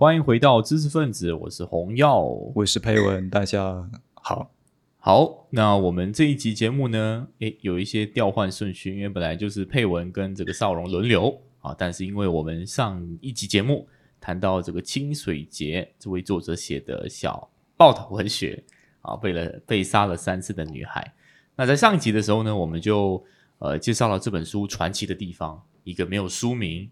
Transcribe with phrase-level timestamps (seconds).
[0.00, 2.22] 欢迎回到知识分子，我是洪耀，
[2.54, 4.50] 我是佩文，大家好。
[4.96, 13.86] 好，那我们这一集节目呢，诶，有一些调换顺序，因为本来就是佩文跟这个少荣轮流啊，但是因为我们上一集节目
[14.18, 18.64] 谈到这个清水节这位作者写的小报道文学
[19.02, 21.12] 啊，为了被杀了三次的女孩，
[21.54, 23.22] 那在上一集的时候呢，我们就
[23.58, 26.88] 呃介绍了这本书传奇的地方，一个没有书名，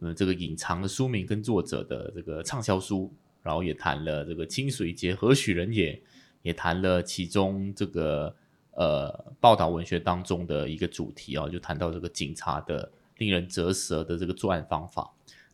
[0.00, 3.12] 呃，这个隐藏的书名跟作者的这个畅销书，
[3.42, 6.02] 然后也谈了这个清水节何许人也。
[6.44, 8.34] 也谈了其中这个
[8.72, 15.08] 呃报道文学当中的一个主题啊，就谈到这个警察的令人折舌的这个作案方法。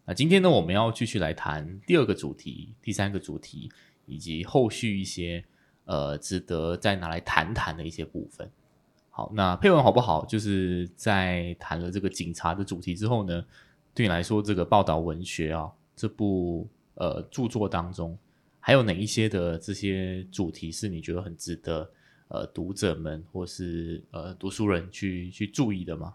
[0.06, 3.70] 那今天呢，我们要继续来谈第二个主题、第三个主题，
[4.06, 5.44] 以及后续一些
[5.84, 8.50] 呃值得再拿来谈谈的一些部分。
[9.10, 10.24] 好，那配文好不好？
[10.24, 13.44] 就是在谈了这个警察的主题之后呢，
[13.98, 18.16] 对你来说，这个报道文学啊这部呃著作当中。
[18.60, 21.90] 还有哪一些的这些主题是你觉得很值得
[22.28, 26.14] 呃读者们或是呃读书人去去注意的吗？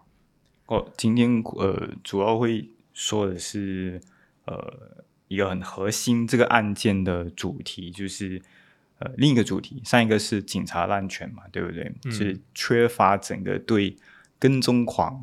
[0.64, 4.00] 哦，今天呃主要会说的是
[4.46, 8.40] 呃一个很核心这个案件的主题，就是
[8.98, 11.92] 呃另一个主题，上一个是警察滥权嘛，对不对？
[12.10, 13.94] 是缺乏整个对
[14.38, 15.20] 跟踪狂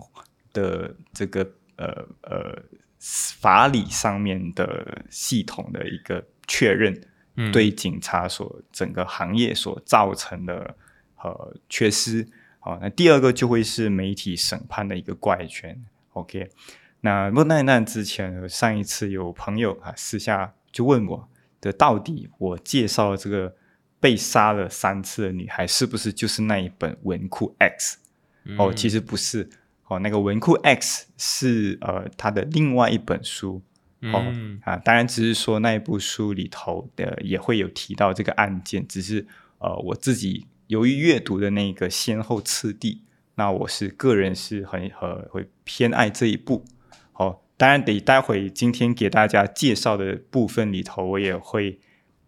[0.54, 2.64] 的这个呃呃
[3.00, 7.02] 法理上面的系统的一个确认。
[7.54, 10.76] 对警察所整个行业所造成的
[11.24, 12.28] 呃缺失，
[12.60, 15.82] 好，那第二个就会是媒体审判的一个怪圈。
[16.12, 16.50] OK，
[17.00, 21.30] 那若奈那之前上一次有朋友啊私下就问我
[21.62, 23.56] 的，到底我介绍这个
[24.00, 27.98] 被杀了三次的女孩是不是就是那一本文库 X？
[28.58, 29.50] 哦，其实不是，
[29.92, 33.62] 哦，那个文库 X 是呃他的另外一本书。
[34.04, 34.34] 哦
[34.64, 39.28] 啊，当然只是说那一部书里头的也会有提到这个案件，只是
[39.60, 43.04] 呃我自己由于阅读的那个先后次第，
[43.36, 46.64] 那我是个人是很呃会偏爱这一部。
[47.12, 51.80] 好，当然得待会今天给大家介绍的部分里头，我也会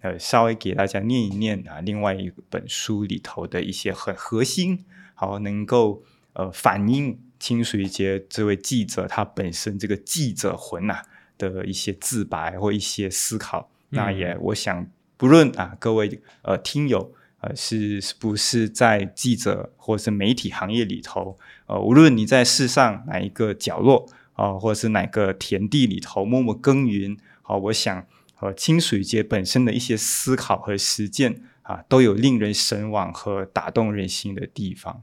[0.01, 4.85] 呃稍微给大家念一念啊，另外一本书里头的一些很核心，
[5.15, 11.01] 好能够呃反映清水节这位记者他本身这个记者魂呐。
[11.35, 14.87] 的一些自白或一些思考，那也我想，
[15.17, 17.11] 不论啊各位呃听友
[17.41, 28.05] 呃是是不是在记者或是媒体行业里头，呃无论你在世上哪一个角落啊，或者是哪个田地里头默默耕耘，好，我想
[28.39, 35.01] 呃清水节本身的一些思考和实践啊，都有令人神往和打动人心的地方。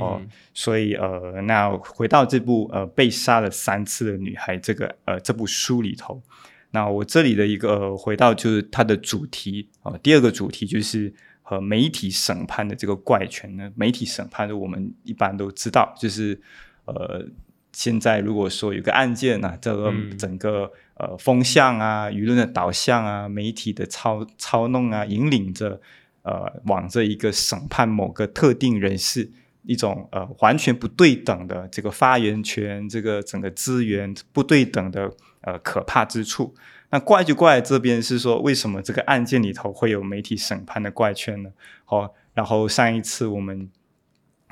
[0.00, 0.20] 哦，
[0.54, 6.22] 所以呃，那回到这部呃被杀了三次的女孩这个呃这部书里头，
[6.70, 11.12] 那我这里的一个回到就是它的主题啊，第二个主题就是
[11.42, 13.70] 和媒体审判的这个怪圈呢。
[13.74, 16.40] 媒体审判的我们一般都知道，就是
[16.84, 17.24] 呃
[17.72, 25.80] 现在如果说有个案件啊，这个整个呃风向啊、舆论的导向啊、媒体的操操弄啊，引领着
[26.22, 29.30] 呃往这一个审判某个特定人士。
[29.68, 35.12] 一种呃完全不对等的这个发言权，这个整个资源不对等的
[35.42, 36.54] 呃可怕之处。
[36.88, 41.50] 那怪就怪这边是说，为什么这个案件里头会有媒体审判的怪圈呢？
[41.84, 43.68] 哦，然后上一次我们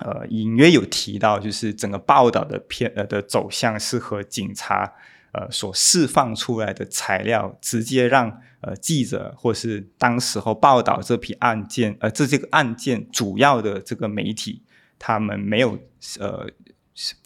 [0.00, 4.92] 呃隐约有提到，就是整个报道的片呃的走向是和警察
[5.32, 14.60] 呃所释放出来的材料，直接让呃记者或是当时候报道这批案件呃这这个案件主要的这个媒体。
[14.98, 15.78] 他们没有
[16.18, 16.48] 呃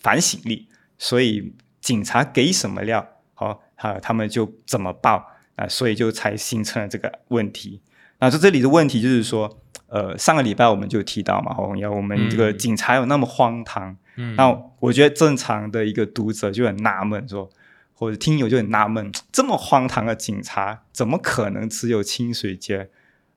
[0.02, 5.26] 反省力，所以警察给什么料，好啊，他们就怎么报
[5.56, 7.80] 啊，所以就才形成了这个问题。
[8.18, 13.96] 那这这里的问题就是说，呃，上个礼拜我们就提到嘛，红要我们这个警察有那么荒唐，
[14.36, 14.50] 那
[14.80, 17.48] 我觉得正常的一个读者就很纳闷，说
[17.94, 22.90] 或者听友就很纳闷， 这么荒唐的警察，怎么可能只有清水街？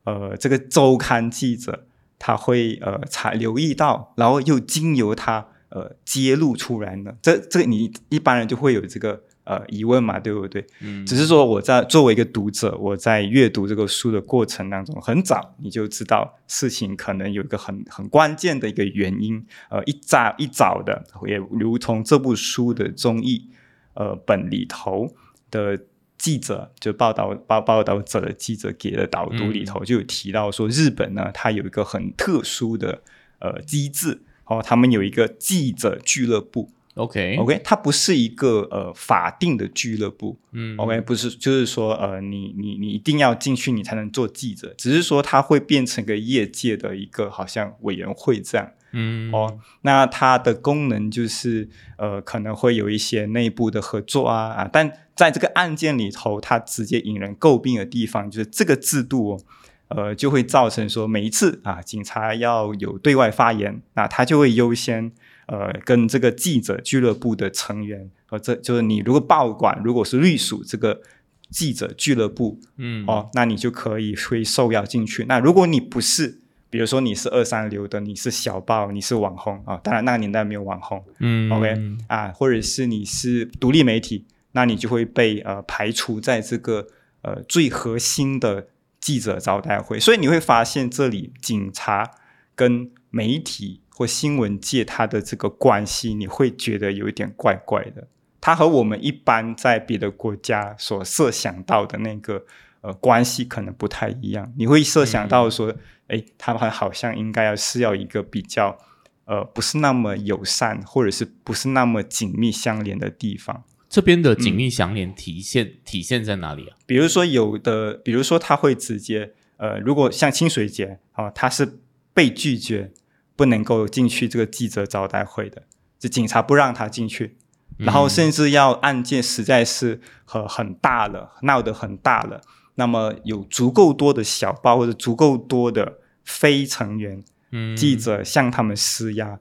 [0.03, 1.85] 呃，这个周刊记者。
[2.25, 7.13] 他会呃才留意到，然后又经由他呃揭露出来呢？
[7.21, 10.65] 这这你一般人就会有这个呃疑问嘛，对不对？
[10.79, 19.45] 嗯，只是说我在作为一个读者，我在阅读这个书的过程当中，很早你就知道事情可能有一个很很关键的一个原因。
[19.69, 23.49] 呃，一早一早的，也如同这部书的中译
[23.95, 25.13] 呃本里头
[25.51, 25.77] 的。
[26.23, 33.01] 记者就报道报报道者的记者给的导读里头就有提到说，日本呢，它有一个很特殊的
[33.39, 40.39] 呃机制，哦，他们有一个记者俱乐部，OK OK，它不是一个呃法定的俱乐部。
[40.53, 44.73] 嗯 OK，不是，就是说，呃，你你你一定要进去，你才能做记者。
[44.77, 48.71] 只是说，它会变成个业界的一个好像委员会这样。
[48.93, 51.67] 嗯哦，那它的功能就是，
[51.97, 59.41] 呃，可能会有一些内部的合作啊啊，但在这个案件里头，它直接引人诟病的地方就是这个制度、哦，
[59.89, 65.11] 呃，就会造成说每一次啊，警察要有对外发言，那他就会优先
[65.47, 71.01] 呃跟这个记者俱乐部的成员，呃，这就是你如果报馆如果是隶属这个
[71.49, 75.25] 记者俱乐部，嗯哦，那你就可以会受邀进去。
[75.25, 76.39] 那如果你不是，
[76.73, 86.87] 比如说你是二三流的，你是小报，你是网红啊、当然那个年代没有网红嗯，OK 啊，或者是你是独立媒体，那你就会被呃排除在这个
[87.21, 89.99] 呃最核心的记者招待会。
[89.99, 92.09] 所以你会发现这里警察
[92.55, 98.07] 跟媒体或新闻界它的这个关系，你会觉得有一点怪怪的。
[98.41, 102.43] 它和我们一般在别的国家所设想到的那个
[102.83, 104.53] 呃关系可能不太一样。
[104.55, 105.73] 你会设想到说，
[106.07, 108.77] 哎、他们好像应该要是要一个比较
[109.25, 113.63] 呃不是那么友善，或者是不是那么紧密相连的地方。
[113.89, 116.77] 这边的嗯紧密相连体现、体现在哪里啊？
[116.85, 121.79] 比如说有的，比如说他会直接呃，如果像清水节啊、他是
[122.13, 122.91] 被拒绝
[123.35, 125.63] 不能够进去这个记者招待会的，
[125.97, 127.37] 就警察不让他进去。
[127.77, 132.41] 然后甚至要案件实在是很很大了，闹得很大了，
[132.75, 139.39] 那么有足够多的小报或者足够多的非成员嗯记者向他们施压，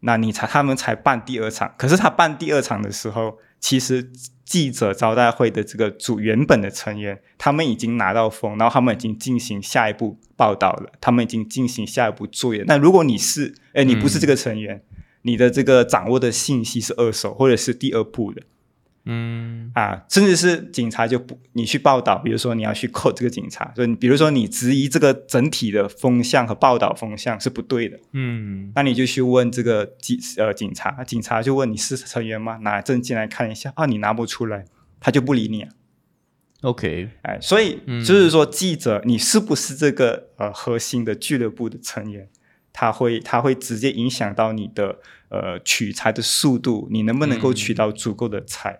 [0.00, 1.74] 那你才他们才办第二场。
[1.78, 4.10] 可是他办第二场的时候，其实
[4.44, 12.64] 记者招待会的这个组原本的成员，他们已经拿到风，然后他们已经进行下一步报道了，他们已经进行下一步作业。
[12.66, 14.82] 那如果你是，哎，你不是这个成员，
[15.22, 18.42] 你的这个掌握的信息是二手或者是第二步的。
[19.08, 32.56] 嗯啊，甚至是警察就不你去报道，比如说你要去扣这个警察，所以你比如说你质疑这个整体的风向和报道风向是不对的，嗯那你就去问这个警呃警察，警察就问你是成员吗？
[32.62, 34.64] 拿证件来看一下啊，你拿不出来，
[34.98, 35.70] 他就不理你啊。
[36.62, 42.28] ，OK，哎，所以嗯就是说，记者你是不是这个呃核心的俱乐部的成员，
[42.72, 44.98] 他会他会直接影响到你的
[45.28, 48.78] 呃取材的速度，你能不能够取到足够的材。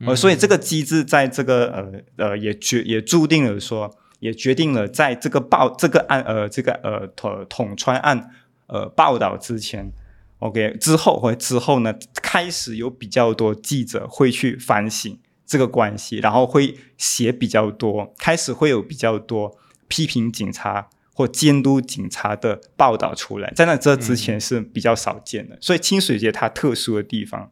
[0.00, 1.70] 呃，所以这个机制在这个
[2.16, 8.30] 呃呃也决也注定了说，也决定了在这个报这个案呃这个呃统统川案
[8.66, 9.92] 呃报道之前
[10.40, 19.56] ，OK 之后或之后呢，开始有比较多记者会去反省这个关系，然后会写比较多，开始会有比较多
[19.86, 27.48] 批评警察或监督警察的报道出来，在那这之前是比较少见的，所以清水节它特殊的地方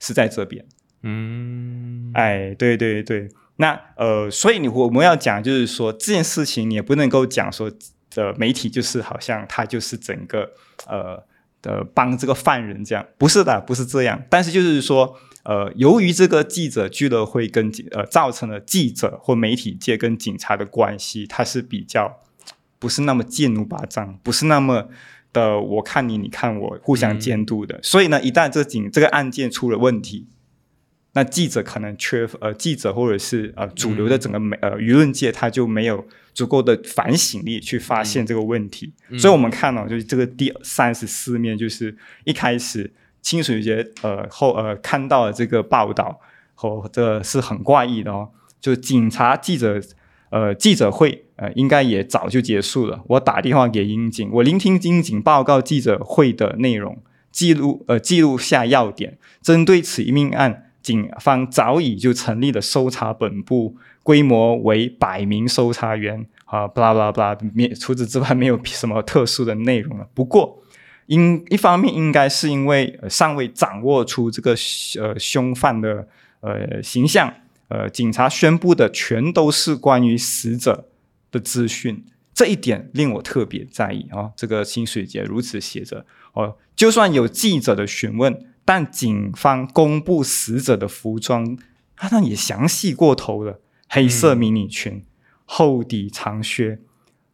[0.00, 0.64] 是在这边。
[1.02, 7.70] 嗯哎，对对对，那呃，所以你我们要讲，就是说这件事情，你也不能够讲说，
[8.16, 10.50] 呃，媒体就是好像他就是整个
[10.86, 11.22] 呃
[11.62, 14.22] 呃帮这个犯人这样，不是的，不是这样。
[14.28, 22.20] 但是就是说，呃，由于这个记者俱乐会跟呃造成了记者或媒体界跟警察的关系，它是比较
[22.78, 24.88] 不是那么剑弩拔张，不是那么。
[25.32, 27.78] 的，我看你，你看我，互相监督的。
[27.84, 30.26] 所以呢，一旦这警这个案件出了问题，
[31.12, 38.92] 那记者可能缺呃，记者或者是呃主流的整个媒呃舆论界，他就没有足够的反省力去发现这个问题。
[39.18, 46.20] 所以我们看到、就是这个第三十四面，就是一开始清水节呃后呃看到了这个报道
[46.54, 48.28] 后，这是很怪异的哦，
[48.60, 49.80] 就警察记者
[50.30, 53.02] 呃记者会呃应该也早就结束了。
[53.08, 57.02] 我打电话给英警，我聆听英警报告记者会的内容，
[57.32, 60.68] 记录呃记录下要点，针对此一命案。
[60.82, 67.50] 警方早已就成立了搜查本部，规模为百名搜查员啊，巴拉巴拉巴拉。
[67.54, 70.08] 没除此之外，没有什么特殊的内容了。
[70.14, 70.62] 不过，
[71.06, 74.52] 因一方面应该是因为、尚未掌握出这个
[74.98, 76.08] 呃凶犯的
[76.40, 77.32] 呃形象，
[77.68, 80.86] 呃，警察宣布的全都是关于死者
[81.30, 84.30] 的资讯，这一点令我特别在意啊。
[84.34, 88.46] 这个清水节如此写着哦，就算有记者的询问。
[88.72, 91.58] 但警方公布死者的服装，
[91.96, 93.58] 他那也详细过头了：
[93.88, 95.04] 黑色迷你裙、
[95.44, 96.78] 厚底长靴，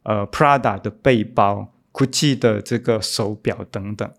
[0.05, 4.11] 呃，Prada 的背包，Gucci 的这个手表等等。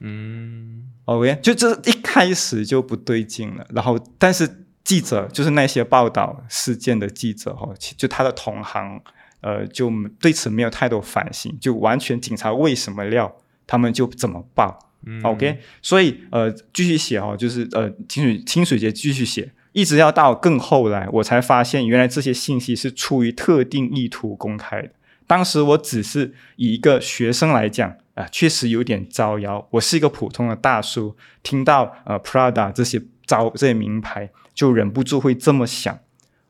[0.00, 3.66] 嗯，OK，就这一开始就不对劲了。
[3.70, 9.00] 然后，但是记者就是那些报道事件的记者哈，就他的同行，
[9.40, 13.34] 呃，就对此没有太多反省，就完全警察为什么料，
[13.66, 14.87] 他们就怎么报。
[15.22, 24.90] OK，所以呃，继续写哦，就是呃，清水清水节继续写，一直要到更后来，我才发现原来这些信息是出于特定意图公开的。
[25.26, 29.68] 当时我只是以一个学生来讲啊、确实有点招摇。
[29.70, 35.98] 我是一个普通的大叔，听到呃 Prada 这些招这些名牌，就忍不住会这么想。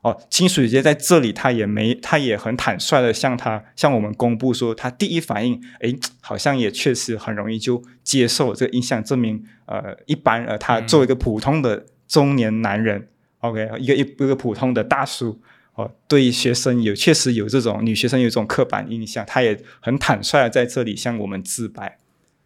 [0.01, 15.41] 哦，清水节在这里，他也没，他也很坦率的向他向我们公布说，他第一反应，诶，好像也确实很容易就接受这个印象，证明呃，一般呃，他作为一个普通的中年男人、o k 一个一一个普通的大叔，
[15.75, 21.97] 哦，对学生有确实有这种女学生有这种刻板印象，他也很坦率的在这里向我们自白。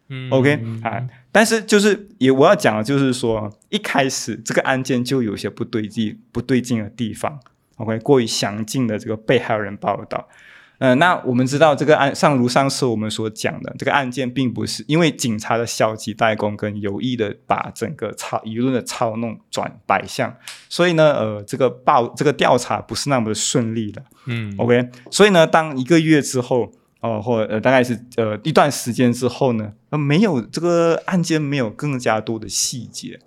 [0.09, 7.39] 嗯 OK 啊，但是就是也我要讲的就是说，一开始这个案件就有些不对劲、不对劲的地方。
[7.77, 10.27] OK，过于详尽的这个被害人报道。
[10.79, 20.35] 呃，那我们知道这个案上如上次我们所讲的这个案件，并不是因为警察的消极怠工跟有意的把整个操舆论的操弄转摆向，
[20.67, 24.03] 所以呢，呃，这个报这个调查不是那么的顺利的。
[24.25, 26.71] 嗯 OK，所以呢，当一个月之后，
[27.03, 33.19] 哦、或呃大概是呃一段时间之后呢，呃没有这个案件没有更加多的细节。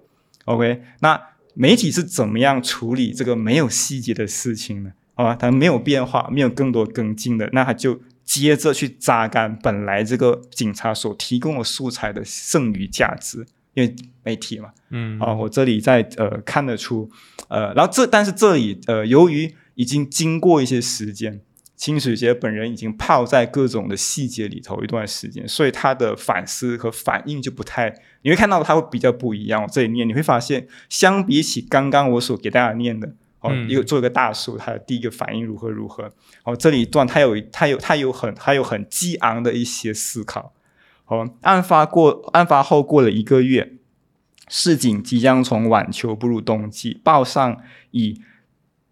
[0.46, 1.20] OK，那
[1.54, 4.92] 媒体是怎么样处理这个没有细节的事情呢？
[5.14, 17.10] 好吧，它没有变化，没有更多跟进的，那他就接着去榨干本来这个警察所提供的素材的剩余价值，因为媒体嘛，嗯啊，我这里在呃看得出，
[17.48, 21.40] 呃，然后这但是这里呃，由于已经经过一些时间，
[21.76, 29.62] 清水节本人已经泡在各种的细节里头一段时间，所以他的反思和反应就不太，你会看到他会比较不一样。
[29.62, 33.12] 我这里念你会发现，相比起刚刚我所给大家念的。
[33.40, 36.10] 哦，嗯一个做一个大叔，他的第一个反应如何如何？
[36.44, 40.54] 哦，这里一段他有他有他有很他有很激昂的一些思考。
[41.04, 43.74] 哦，案发过案发后过了一个月，
[44.48, 47.58] 市井即将从晚秋步入冬季，报上
[47.90, 48.22] 以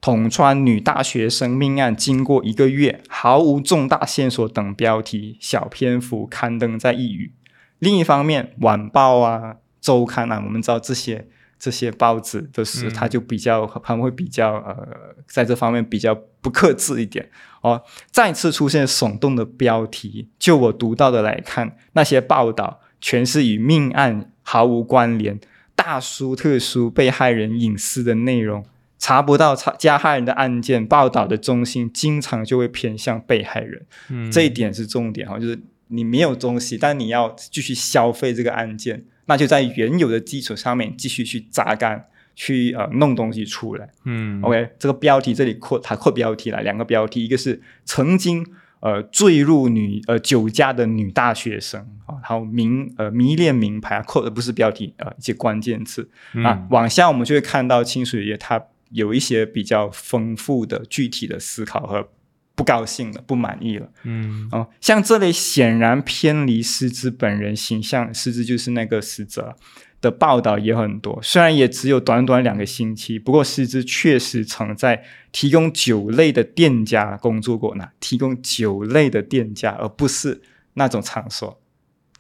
[0.04, 7.32] 统川女大学生命案经过一个月，毫无重大线索等标题小篇幅刊登在一隅。
[7.78, 11.26] 另一方面，晚报啊、周刊啊，我们知道这些
[11.58, 14.86] 这些报纸都是，它就比较他们会比较呃，
[15.26, 17.30] 在这方面比较不克制一点
[17.62, 17.80] 哦。
[18.10, 25.40] 再次出现耸动的标题，就我读到的来看，那些报道全是与命案毫无关联、
[25.74, 28.66] 大书特书被害人隐私的内容。
[28.98, 33.86] 查不到查加害人的案件，报道的中心经常就会偏向被害人。
[34.08, 34.30] 嗯。
[34.30, 43.90] 这一点是重点哈，就是你没有东西，但你要继续消费这个案件，那就在原有的基础上面继续去榨干，去呃弄东西出来。
[44.04, 44.40] 嗯。
[44.42, 48.46] OK，这个标题这里扩它扩标题了，两个标题，一个是曾经
[48.80, 56.08] 呃坠入女呃酒驾的女大学生啊，还有名呃迷恋名牌，扩的不是标题呃一些关键词。
[56.44, 58.62] 啊嗯，往下我们就会看到清水爷他
[58.94, 62.08] 有一些比较丰富的具体的思考和
[62.54, 63.88] 不高兴了、不满意了。
[64.04, 69.56] 嗯哦，像这类显然偏离狮子本人形象，狮子就是那个死者
[70.00, 80.40] 的报道也很多，虽然也只有短短两个星期，不过狮子确实曾在提供酒类的店家工作过呢，提供酒类的店家，而不是
[80.74, 81.60] 那种场所。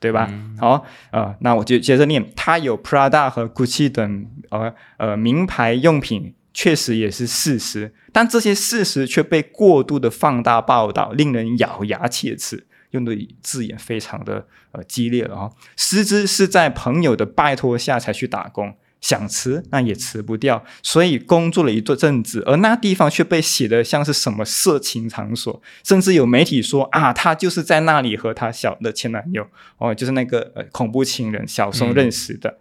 [0.00, 0.28] 对吧？
[0.30, 12.66] 嗯好，呃，那我就接着念，它有 Prada 和 Gucci 等呃呃名牌用品，确实也是事实，但这些事实却被过度的放大报道，令人咬牙切齿。
[12.94, 29.44] 用的字眼非常的呃激烈了哈、失之是在朋友的拜托下才去打工，想辞那也辞不掉，所以工作了一阵子，而那地方却被写的像是什么色情场所，甚至有媒体说啊，他就是在那里和他小的前男友
[29.78, 32.58] 哦，就是那个呃恐怖情人小松认识的。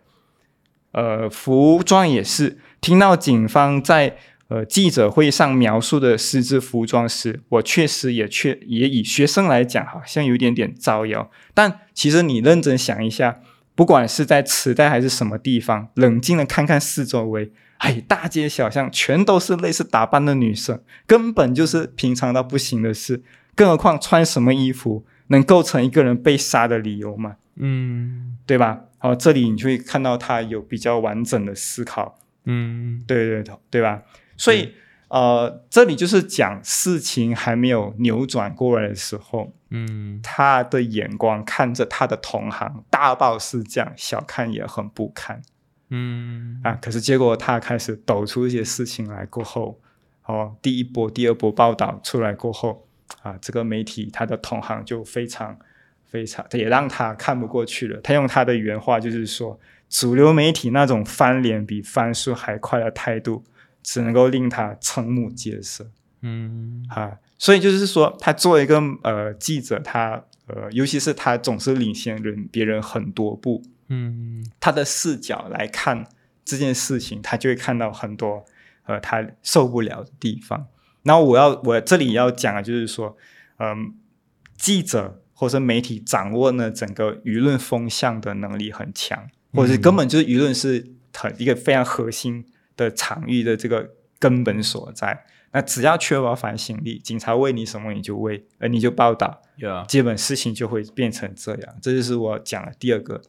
[0.94, 4.16] 呃，服装也是，听到警方在
[4.48, 11.30] 呃记者会上描述的狮子服装时，我确实也确也以学生来讲，好像有一点点招摇。
[11.54, 13.40] 但其实你认真想一下，
[13.74, 23.24] 不管是在磁带还是什么地方，冷静的看看四周围，哎，大街小巷全都是类似打扮的女生，根本就是平常到不行的事。
[23.56, 27.38] 更何况穿什么衣服能构成一个人被杀的理由吗？
[27.56, 28.86] 嗯对吧？
[28.98, 34.02] 好，这里你就会看到他有比较完整的思考，嗯对对对，对吧？
[34.38, 34.74] 所以、
[35.10, 45.42] 呃，这里就是讲事情还没有扭转过来的时候，嗯他的眼光看着他的同行，大报是这样，小看也很不堪
[45.90, 46.78] 嗯啊。
[46.82, 49.80] 可是结果他开始抖出一些事情来过后，
[50.26, 52.88] 哦，第一波、第二波报道出来过后
[53.22, 55.58] 啊，这个媒体他的同行就非常
[56.14, 58.00] 非常他也让他看不过去了。
[58.02, 63.44] 他用他的原话就是说，主流媒体那种翻脸比翻书还快的态度，
[63.82, 65.90] 只能够令他瞠目结舌。
[66.22, 76.06] 嗯啊，所以就是说，他作为一个呃记者，他呃，尤其是他总是领先人别人很多步，嗯他的视角来看
[76.46, 78.46] 这件事情，他就会看到很多
[78.86, 80.68] 呃他受不了的地方。
[81.02, 83.18] 然后我要我这里要讲的就是说，
[83.58, 83.96] 嗯、
[84.56, 92.46] 记者或是媒体掌握呢整个舆论风向的能力很强，或者是根本就是舆论是很一个非常核心
[92.78, 95.26] 的场域的这个根本所在。
[95.52, 99.42] 那只要缺乏反省力，警察问你什么你就问，呃你就报道
[99.90, 101.76] 基本事情就会变成这样。
[101.82, 103.22] 这就是我讲的第二个，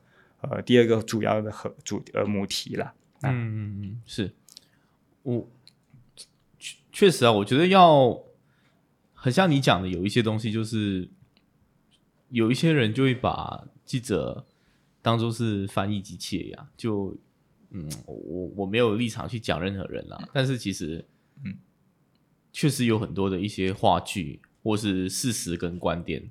[0.43, 2.95] 呃，第二个主要的和主呃母题了。
[3.23, 4.33] 嗯嗯嗯，是
[5.25, 5.51] 我
[6.61, 8.23] 确确实啊，我觉得要
[9.13, 11.09] 很像你讲的，有一些东西就是
[12.35, 14.45] 有一些人就会把记者
[15.01, 17.17] 当做是翻译机器一样，就
[17.71, 21.05] 嗯，我我没有立场去讲任何人啦，但是其实
[21.45, 21.55] 嗯，
[22.53, 26.29] 确实有很多的一些话剧或是事实跟观点，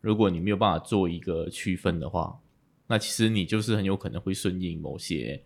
[0.00, 2.40] 如果你没有办法做一个区分的话，
[2.86, 5.42] 那其实你就是很有可能会顺应某些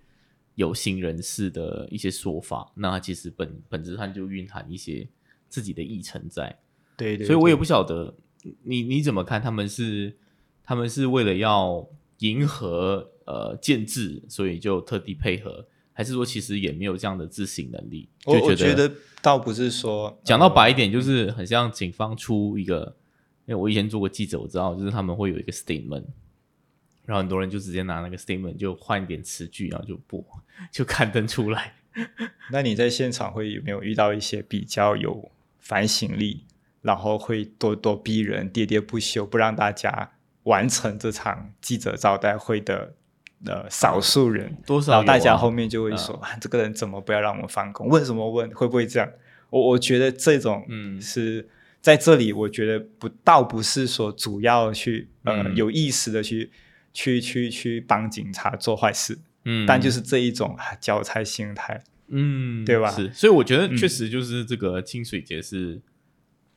[0.54, 5.08] 有心人士的一些说法，那它其实本本质上就蕴含一些
[5.48, 6.56] 自己的议程在，
[6.96, 8.14] 对对所以我也不晓得
[8.62, 10.16] 你你怎么看，他们是
[10.62, 11.86] 他们是为了要
[12.18, 18.08] 迎合呃建制，所以就特地配合，还是说其实也没有这样的自省能力？
[18.24, 18.90] 我就我觉得
[19.22, 22.96] 倒不是说讲到呃白一点，就是很像警方出一个，
[23.46, 26.04] 因为我以前做过记者，我知道，就是他们会有一个 statement，
[27.04, 30.24] 然后很多人就直接拿那个 statement 就换一点词句，然后就播，
[30.72, 31.74] 就刊登出来。
[32.52, 36.44] 那你在现场会有没有遇到一些比较有反省力，
[36.86, 40.12] 然后会咄咄逼人、喋喋不休，不让大家
[40.44, 42.94] 完成这场记者招待会的
[43.44, 44.56] 呃少数人？
[44.64, 47.88] 多少然后大家后面就会说、啊，这个人怎么不要让我们放工？
[47.88, 48.48] 问什么问？
[48.52, 49.10] 会不会这样？
[49.50, 51.48] 我我觉得这种嗯是
[51.80, 56.52] 在这里，我觉得不倒不是说主要去呃、嗯有意识的去
[56.94, 61.82] 去去去帮警察做坏事，嗯，但就是这一种啊交差心态。
[62.08, 65.80] 嗯，对吧是，所以我觉得嗯确实就是这个清水节是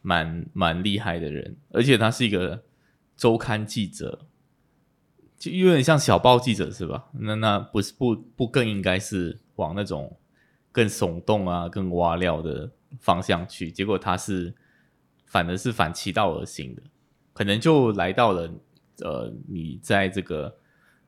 [0.10, 2.64] 蛮蛮厉害的人，而且他是一个
[3.16, 4.26] 周刊记者，
[5.38, 7.10] 就有点像小报记者是吧？
[7.14, 10.18] 那那不是不不更应该是往那种
[10.72, 13.72] 更耸动啊、更挖料的方向去？
[13.72, 14.52] 结果他是
[15.28, 16.82] 反而是反其道而行的，
[17.32, 18.52] 可能就来到了
[19.04, 20.58] 呃，你在这个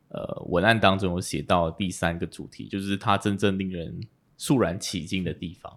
[0.09, 3.99] 呃文案当中有写到第三个主题，就是他真正令人
[4.37, 5.75] 肃然起敬的地方。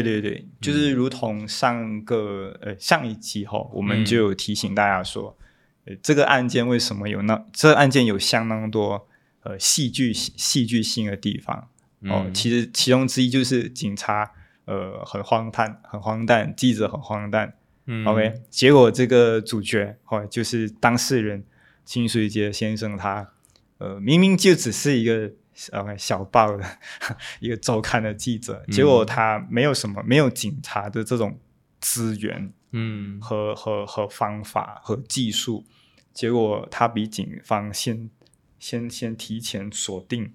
[0.00, 5.36] 对对对，就是如同上个呃上一集哈，我们嗯就有提醒大家说，
[5.84, 9.06] 呃，这个案件为什么有那这个案件有相当多
[9.42, 11.68] 呃戏剧戏剧性的地方
[12.04, 12.24] 哦。
[12.24, 14.30] 嗯其实其中之一就是警察
[14.64, 17.52] 呃很荒诞，很荒诞，记者很荒诞。
[17.84, 21.44] 嗯 OK，结果这个主角哦就是当事人
[21.84, 23.28] 清水杰先生他
[23.76, 25.32] 呃明明就只是一个
[25.70, 26.64] 呃小报的
[27.40, 31.38] 一个周刊的记者，结果他没有什么没有警察的这种
[31.80, 33.20] 资源嗯。
[33.20, 35.64] 和和和方法和技术，
[36.12, 38.10] 结果他比警方先
[38.58, 40.32] 先先提前锁定。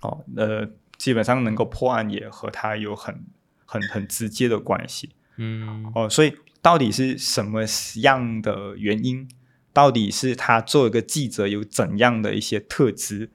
[0.00, 3.24] 哦呃基本上能够破案也和他有很
[3.64, 5.10] 很很直接的关系。
[5.36, 5.90] 嗯。
[5.94, 7.64] 哦，所以到底是什么
[8.02, 9.26] 样的原因？
[9.72, 13.30] 到底是他作为一个记者有怎样的一些特质，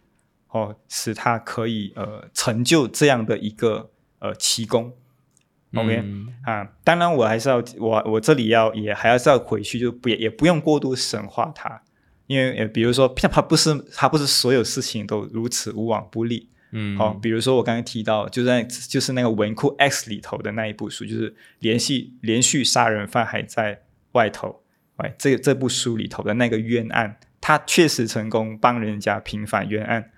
[0.56, 4.94] 哦，使他可以呃成就这样的一个呃奇功
[5.74, 11.82] ？OK、嗯啊，当然我还是要我我这里要也还是要回去，就不也也不用过度神化他，
[12.28, 16.98] 因为呃比如说 他不是他不是所有事情都如此无往不利，嗯。
[16.98, 23.82] 好、比如说我刚刚提到，就在就是那个文库 X 里头的那一部书，就是连续连续杀人犯还在
[24.14, 24.64] 外头，
[24.96, 30.12] 哎，这这部书里头的那个冤案，他确实成功帮人家平反冤案，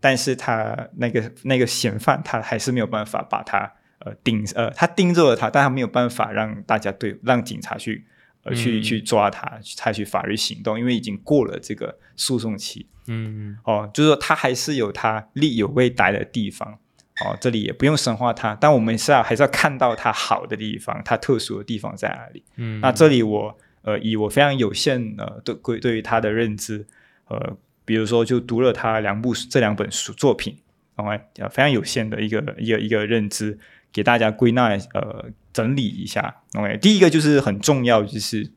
[0.00, 8.06] 但是他那个那个嫌犯，他还是没有办法把他呃盯呃，他盯住了他，但他没有办法让大家对让警察去
[8.44, 12.86] 呃去、嗯去抓他，去采取法律行动，因为已经过了这个诉讼期。
[13.06, 16.78] 嗯哦，就是说他还是有他力有未逮的地方。
[17.22, 22.42] 哦，这里也不用神化他，但我们是要还是要看到他好的地方，他特殊的地方在哪里。
[22.56, 26.86] 嗯那这里我呃以我非常有限呃对对对于他的认知，
[27.28, 27.58] 呃，
[27.90, 30.56] 比如说就读了他两部这两本书作品，
[30.94, 31.06] 哦，
[31.38, 33.58] 呃非常有限的一个一个一个认知，
[33.92, 36.36] 给大家归纳呃整理一下。
[36.54, 38.52] OK，第一个就是很重要，就是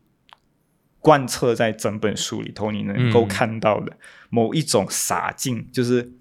[1.00, 3.28] 贯彻在整本书里头，你能够嗯。
[3.28, 3.98] 看到的
[4.30, 6.12] 某一种傻劲，就是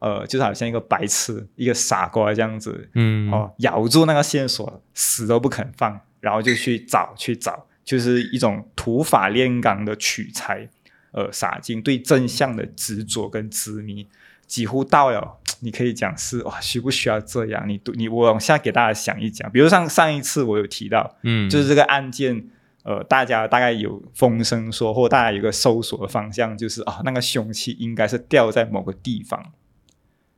[0.00, 10.68] 呃，就是好像一个白痴、一个傻瓜这样子，嗯，哦，咬住那个线索，死都不肯放，然后就去找去找，就是一种土法炼钢的取材，
[11.12, 14.06] 呃，傻劲对真相的执着跟执迷，
[14.46, 17.68] 几乎到了你可以讲是哇，需不需要这样？
[17.68, 22.48] 你你我往下给大家想一讲，比如上上一次我有提到，嗯，就是这个案件。
[22.82, 29.52] 呃，大家大概有风声说，或大家有个搜索的方向，就是啊，那个凶器应该是掉在某个地方。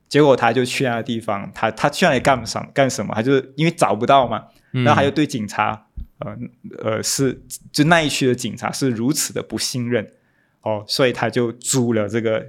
[0.09, 3.15] 结果他就去那个地方，他他去那里干什干什么？
[3.15, 5.87] 他就是因为找不到嘛，嗯，然后他就对警察，
[6.19, 6.37] 呃
[6.83, 10.13] 呃是就那一区的警察是如此的不信任
[10.62, 12.46] 哦，所以他就租了这个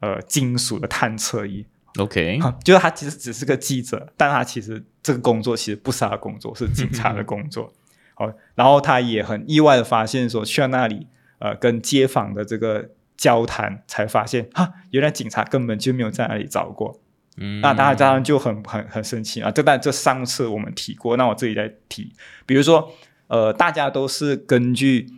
[0.00, 1.66] 呃金属的探测仪
[1.98, 7.72] ，OK，哈就是他其实只是个记者，但他其实这个工作其实不是他的工作，是警察的工作。
[8.16, 11.08] 哦，然后他也很意外的发现说，去到那里，
[11.40, 17.00] 呃，跟街坊的这个交谈，才发现哈，原来警察根本就没有在那里找过。
[17.36, 19.50] 嗯，那当然，当然就很很很生气啊！
[19.50, 22.12] 这但这上次我们提过，那我自己再提，
[22.46, 22.92] 比如说，
[23.26, 25.08] 呃，大家都是根据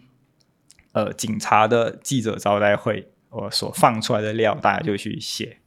[0.97, 5.59] 呃警察的记者招待会我所放出来的料，大家就去写。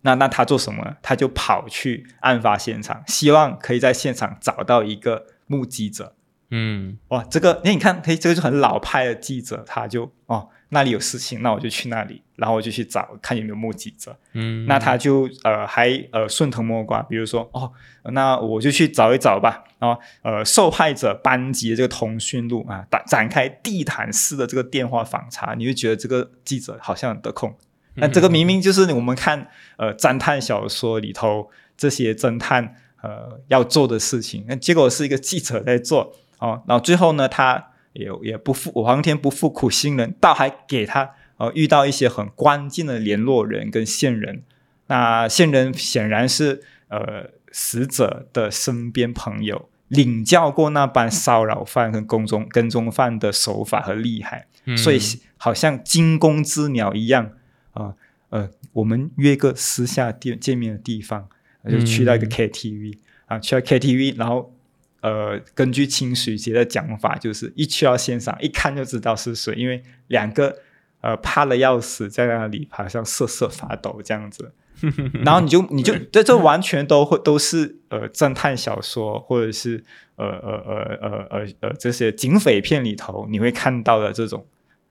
[0.00, 0.96] 那那他做什么呢？
[1.02, 6.14] 他就跑去案发现场，希望可以在现场找到一个目击者。
[6.50, 14.16] 嗯哇，这个，那你看，嘿，这个就很老派的记者，他就哦，那里有事情，那我就去那里，然后我就去找看有没有目击者。
[14.34, 17.72] 嗯，那他就呃还呃顺藤摸瓜，比如说哦，
[18.12, 19.64] 那我就去找一找吧。
[19.78, 27.56] 然后呃，受害者班级的这个通讯录啊，展展开地毯式的这个电话访查，你就觉得这个记者好像很得空。
[27.94, 36.62] 那这个明明就是我们看呃侦探小说里头这些侦探呃要做的事情，那结果是一个记者在做哦。
[36.66, 44.42] 然后最后呢，他也也不负我皇天不负苦心人，倒还给他呃遇到一些很关键的联络人跟线人。
[44.86, 54.46] 那线人显然是呃死者的身边朋友，领教过那般骚扰犯跟跟踪跟踪犯的手法和厉害。
[54.64, 54.98] 嗯所以
[55.38, 57.32] 好像惊弓之鸟一样
[57.72, 57.94] 啊
[58.28, 61.26] 呃我们约个私下见见面的地方，
[61.68, 64.52] 就去到一个嗯 KTV、啊，去到 KTV，然后
[65.00, 70.58] 呃，根据清水节的讲法，就是一去到现场，一看就知道是谁，因为两个
[71.00, 74.52] 呃怕的要死，在那里好像瑟瑟发抖这样子。
[75.24, 79.82] 然后你就你就这这完全都会都是呃侦探小说或者是
[80.14, 84.46] 呃呃呃呃呃呃这些警匪片里头你会看到的这种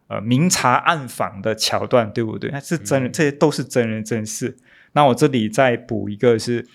[0.07, 2.49] 呃明察暗访的桥段，对不对？
[2.51, 4.57] 那是真人，这些都是真人真事。
[4.91, 6.67] 那我这里再补一个是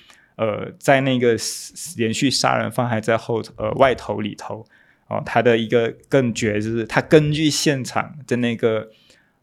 [0.42, 1.36] 呃在那个
[1.96, 4.66] 连续杀人犯还在后呃外头里头
[5.06, 8.88] 哦，他的一个更绝就是他根据现场的那个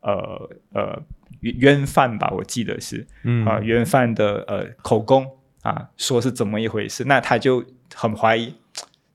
[0.02, 1.02] 呃呃
[1.42, 3.06] 冤冤犯吧，我记得是。
[3.24, 5.26] 嗯啊，冤犯的呃口供
[5.62, 7.64] 啊，说是怎么一回事，那他就
[7.96, 8.56] 很怀疑，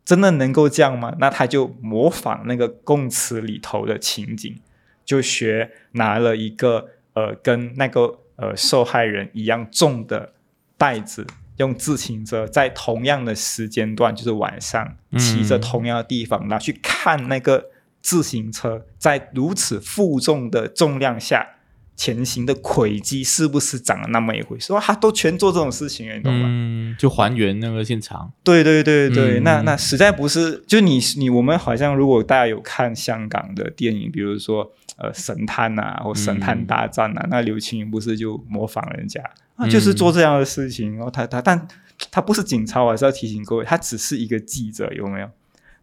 [0.05, 1.15] 真的能够这样吗？
[1.19, 4.59] 那他就模仿那个供词里头的情景，
[5.05, 10.33] 就学拿了一个呃跟那个呃受害人一样重的
[10.79, 17.67] 袋子，用自行车在同样的时间段，就是晚上骑着嗯同样的地方，然后去看那个
[18.03, 21.49] 自行车在如此负重的重量下。
[21.97, 24.73] 前行的轨迹是不是长了那么一回事？
[24.73, 26.47] 哇，他都全做这种事情了，你懂吗？
[26.49, 39.23] 嗯，就还原那个现场，对对对对，嗯那那实在不是，就你你我们好像如果大家有看香港的电影，比如说呃神探啊或神探大战啊，那刘青云不是就模仿人家
[39.57, 41.69] 啊，就是做这样的事情，然后他他但
[42.11, 45.31] 他不是警察，我还是要提醒各位，他只是一个记者，有没有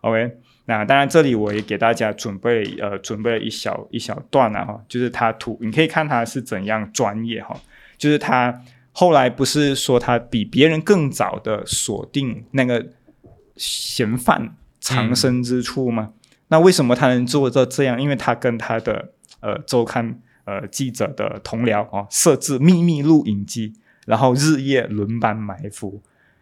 [0.02, 0.38] ？OK，
[0.78, 7.60] 那当然这里我也给大家准备呃准备了一小一小段啊哈，就是他图你可以看他是怎样专业哈，
[7.98, 8.62] 就是他。
[8.94, 12.88] 后来不是说他比别人更早的锁定那个
[13.56, 16.12] 嫌犯藏身之处吗？
[16.50, 18.02] 那为什么他能做到这样？
[18.02, 23.72] 因为他跟他的呃周刊呃记者的同僚哦，设置秘密录影机，
[24.06, 26.02] 然后日夜轮班埋伏。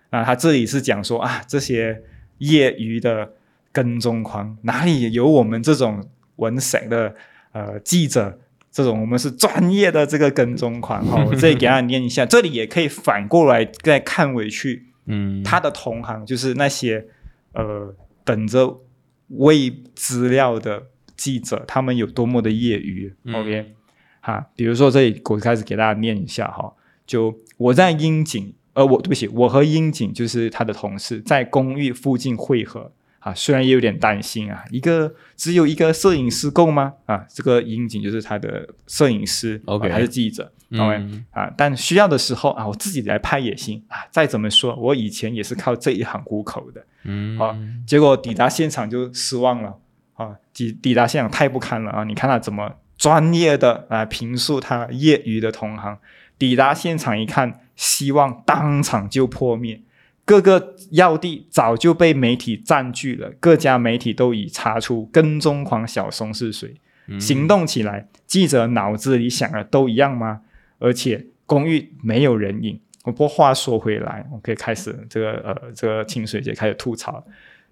[0.10, 2.02] 那他这里是讲说啊，这些
[2.40, 3.32] 业余的
[3.72, 6.04] 跟踪狂哪里有我们这种
[6.38, 7.16] 文神的
[7.52, 8.40] 呃记者？
[8.72, 17.04] 这种我们是专业的这个跟踪狂哈，我 这里给大家念一下，这里也可以反过来再看回去，嗯，他的同行就是那些
[17.54, 18.80] 呃等着
[19.30, 20.84] 喂资料的
[21.18, 23.12] 记者，他们有多么的业余。
[23.24, 23.74] 嗯 OK，
[24.22, 26.72] 哈，比如说这里我开始给大家念一下哈，
[27.08, 36.94] 就我在樱井，呃，我对不起，我和樱井就是他的同事在公寓附近汇合啊，虽然也有点担心啊，一个只有一个摄影师够吗？
[37.06, 44.08] 啊，这个樱井就是他的摄影师还是记者，OK、嗯啊，但需要的时候啊，我自己来拍也行啊。
[44.10, 46.86] 再怎么说，我以前也是靠这一行糊口的。
[47.04, 49.78] 嗯，啊结果抵达现场就失望了
[50.14, 50.36] 啊！
[50.54, 52.04] 抵抵达现场太不堪了啊！
[52.04, 55.98] 你看他怎么专业的啊评述他业余的同行，
[56.38, 59.82] 抵达现场一看，希望当场就破灭。
[60.30, 66.76] 各个要地早就被媒体占据了，各家媒体都已查出跟踪狂小松是谁。
[67.08, 70.42] 嗯行动起来，记者脑子里想的都一样吗？
[70.78, 72.80] 而且公寓没有人影。
[73.04, 77.26] 不过话说回来，我可以开始这个呃这个清水节开始吐槽。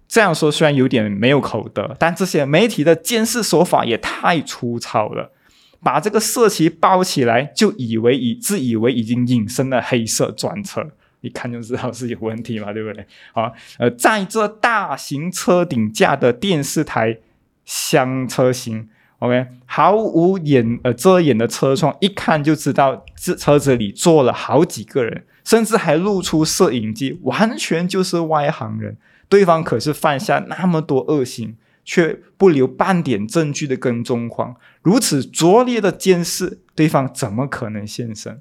[0.08, 5.30] 这样说虽然有点没有口德，但这些媒体的监视手法也太粗糙了。
[5.80, 10.90] 把这个色旗包起来，就以为以自以为已经隐身了黑色专车，
[11.28, 13.06] 一看就知道是有问题嘛，对不对？
[13.34, 17.18] 好，呃，在这大型车顶架的电视台
[17.66, 18.88] 厢车型
[19.18, 28.96] ，OK，毫无掩呃遮掩的车窗，一看就知道这车子里坐了好几个人，甚至还露出摄影机，完全就是外行人。
[29.28, 38.40] 对方可是犯下那么多恶行，却不留半点证据的跟踪狂，如此拙劣的监视，对方怎么可能现身？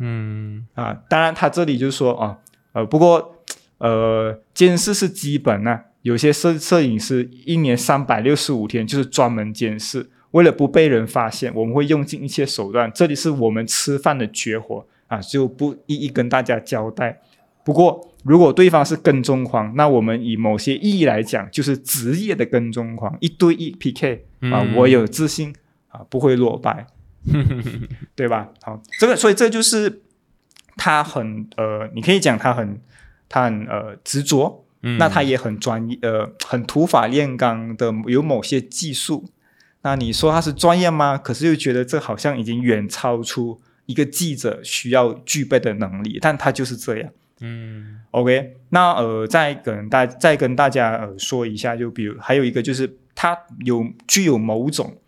[0.00, 2.38] 嗯啊，当然他这里就是说啊，
[2.72, 3.36] 呃，不过
[3.78, 12.90] 呃，监视是基本呢、有些摄摄影师一年三百六十五天就是专门监视，为了不被人发现，我们会用尽一切手段。
[12.94, 17.20] 这里是我们吃饭的绝活啊，就不一一跟大家交代。
[17.62, 25.54] 不过，如果对方是跟踪狂，那我们以某些意义来讲，就是职业的跟踪狂，一对一 PK 啊，嗯我有自信
[25.88, 26.86] 啊，不会落败，
[28.14, 28.48] 对吧？
[28.62, 30.02] 好，这个所以这就是
[30.76, 32.80] 他很呃，你可以讲他很
[33.28, 39.28] 他很呃执着，嗯，那他也很专业呃，很土法炼钢的有某些技术。
[39.82, 41.16] 那你说他是专业吗？
[41.16, 47.10] 可是又觉得这好像已经远超出一个记者需要具备的能力，但他就是这样。
[47.40, 54.98] 嗯 OK，那呃，再跟大再跟大家呃说一下，就比如还有一个就是他有具有某种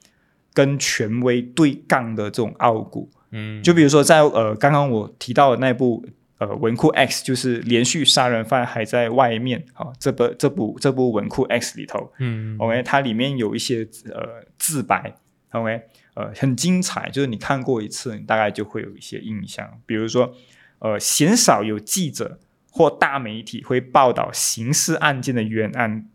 [0.55, 6.05] 跟权威对杠的这种傲骨，嗯，就比如说在呃刚刚我提到的那部
[6.39, 12.13] 呃文库 X，就是连续杀人犯还在外面啊、这部这部这部文库 X 里头。
[12.19, 15.15] 嗯，OK，它里面有一些呃自白
[15.53, 15.81] ，OK，
[16.15, 20.35] 呃很精彩，就是你看过一次，你大概就会有一些印象，比如说
[20.81, 22.39] 呃鲜少有记者
[22.71, 26.09] 或大媒体会报道刑事案件的冤案。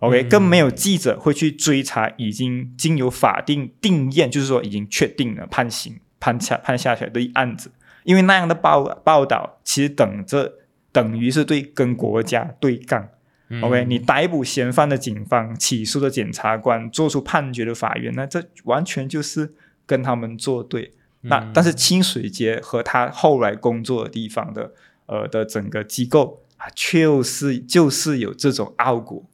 [0.00, 7.70] OK，、嗯更没有记者会去追查已经经由法定定验，就是说已经确定了判刑判下判下去的案子，
[8.04, 10.54] 因为那样的报报道其实等着
[10.90, 13.08] 等于是对跟国家对杠。
[13.52, 19.52] 嗯 OK，你逮捕嫌犯的警方、起诉的检察官、做出判决的法院，那这完全就是
[19.84, 20.92] 跟他们作对。
[21.22, 24.72] 那嗯但是清水节和他后来工作的地方的
[25.06, 29.26] 呃的整个机构啊，就是就是有这种傲骨。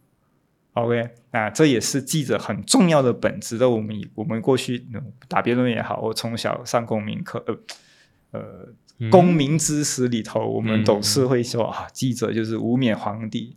[0.77, 3.69] OK，那这也是记者很重要的本质的。
[3.69, 7.59] 我们我们过去嗯打辩论也好，我从小上公民课，呃
[8.33, 13.57] 呃，嗯公民知识里头，我们嗯总是会说啊，记者就是无冕皇帝，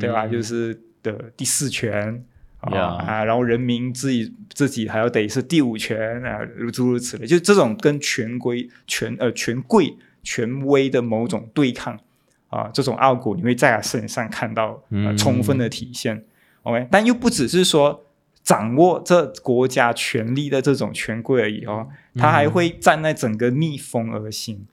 [0.00, 0.26] 对吧？
[0.26, 2.24] 嗯就是的第四权。
[2.60, 6.40] 啊啊，然后人民自己自己还要得是第五权啊，
[6.72, 12.00] 诸如此类，就这种跟权规、权呃权贵、权威的某种对抗
[12.48, 14.82] 啊，这种傲骨你会在他身上看到
[15.18, 16.24] 充分的体现。
[16.64, 18.04] OK，但又不只是说
[18.42, 24.66] 掌握这国家权力的这种权贵而已哦，他还会站在整个逆风而行。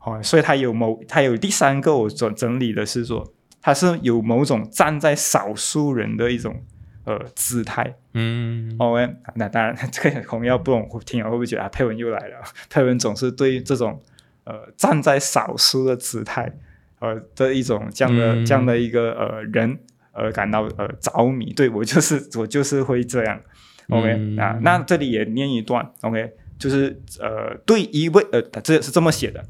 [0.00, 6.62] 哦，所以他有某，他有第三个我整整理的是说，他是有某种站在少数人的一种
[7.04, 7.96] 呃姿态。
[8.12, 12.36] 嗯 OK，那当然这个红药不懂听了会不会觉得啊，佩文又来了？
[12.70, 14.00] 佩文总是对这种
[14.44, 16.56] 呃站在少数的姿态
[17.00, 19.80] 呃的一种这样的、嗯这样的一个呃人
[20.16, 21.52] 而感到呃着迷。
[21.52, 23.40] 对我就是我就是会这样。
[23.88, 25.88] OK，、嗯啊，那这里也念一段。
[26.00, 29.44] OK，就是呃对一位呃这是这么写的，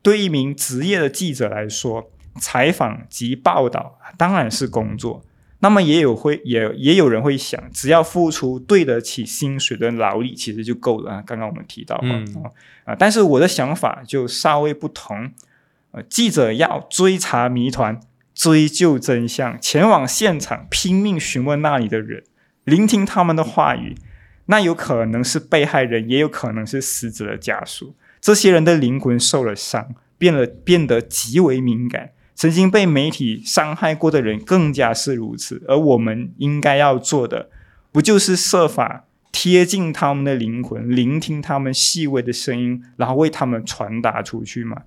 [0.00, 5.22] 对一名职业的记者来说，采访及报道当然是工作。
[5.60, 11.22] 那么也有会也也有人会想，只要付出对得起薪水的劳力，其实就够了啊。
[11.24, 12.50] 刚刚我们提到嘛，嗯啊
[12.86, 15.30] 啊，但是我的想法就稍微不同。
[15.92, 18.00] 呃，记者要追查谜团，
[18.34, 22.24] 追究真相，前往现场拼命询问那里的人，
[22.64, 23.96] 聆听他们的话语。
[24.46, 27.94] 那有可能是被害人，也有可能是死者的家属。
[28.20, 35.62] 这些人的灵魂受了伤，变了变得极为敏感，曾经被媒体伤害过的人更加是如此。
[35.68, 37.50] 而我们应该要做的，
[37.92, 44.82] 不就是设法贴近他们的灵魂，聆听他们细微的声音，然后为他们传达出去吗？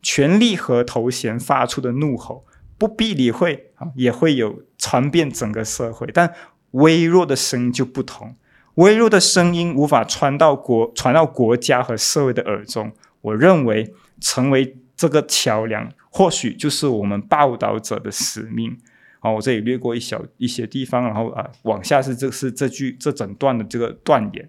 [0.00, 2.44] 权力和头衔发出的怒吼，
[2.78, 6.08] 不必理会啊，也会有传遍整个社会。
[6.14, 6.32] 但
[6.70, 8.36] 微弱的声音就不同，
[8.76, 12.92] 微弱的声音无法传到国传到国家和社会的耳中。
[13.20, 18.78] 我认为，成为这个桥梁，或许就是我们报道者的使命。
[19.20, 24.48] 好，我这里略过一小一些地方，然后啊，往下是这是这句这整段的这个断言。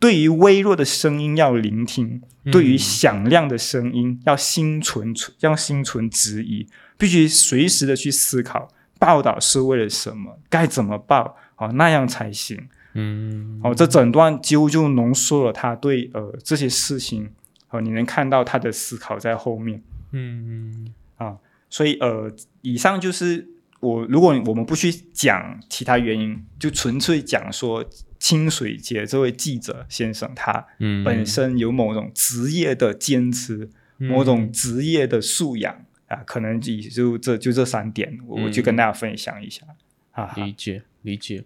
[0.00, 12.68] 对于微弱的声音要聆听，对于响亮的声音要心存要心存质疑，必须随时的去思考，报道是为了什么，该怎么报，哦，那样才行。
[12.94, 17.30] 嗯，哦，这整段几乎就浓缩了他对呃这些事情，
[17.68, 19.82] 哦，你能看到他的思考在后面。
[20.12, 21.36] 嗯啊，
[21.68, 22.32] 所以呃，
[22.62, 23.46] 以上就是
[23.80, 27.84] 我如果我们不去讲其他原因，就纯粹讲说。
[28.20, 30.66] 清水节这位记者先生，他
[31.02, 39.64] 本身有某种职业的坚持，某种职业的素养啊，可能也就这就这三点，我就跟大家分享一下
[40.10, 40.34] 啊。
[40.36, 41.42] 理解理解。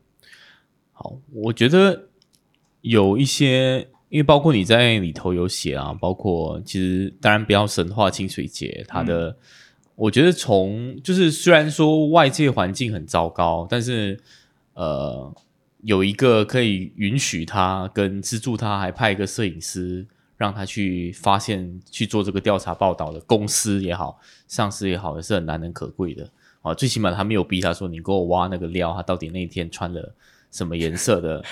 [0.90, 2.08] 好，我觉得
[2.80, 9.38] 有一些，因为包括你在里头有写啊，包括其实当然不要神话清水节，他的，
[9.96, 14.20] 我觉得从就是虽然说外界环境很糟糕，但是
[14.74, 15.34] 呃。
[15.86, 20.06] 有一个可以允许他跟资助他，还派一个摄影师
[20.38, 26.26] 让他去发现、去做这个调查报道的公司也好、上司也好，也是很难能可贵的
[26.62, 26.72] 啊。
[26.72, 30.14] 最起码他没有逼他说：“你给我挖那个料，他到底那天穿了
[30.50, 31.44] 什么颜色的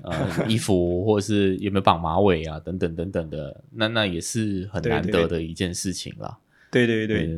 [0.00, 6.20] 呃衣服，或者是有没有绑马尾啊，等等等等的。”那那也是很难得的一件事情啦。
[6.20, 6.43] 对对对，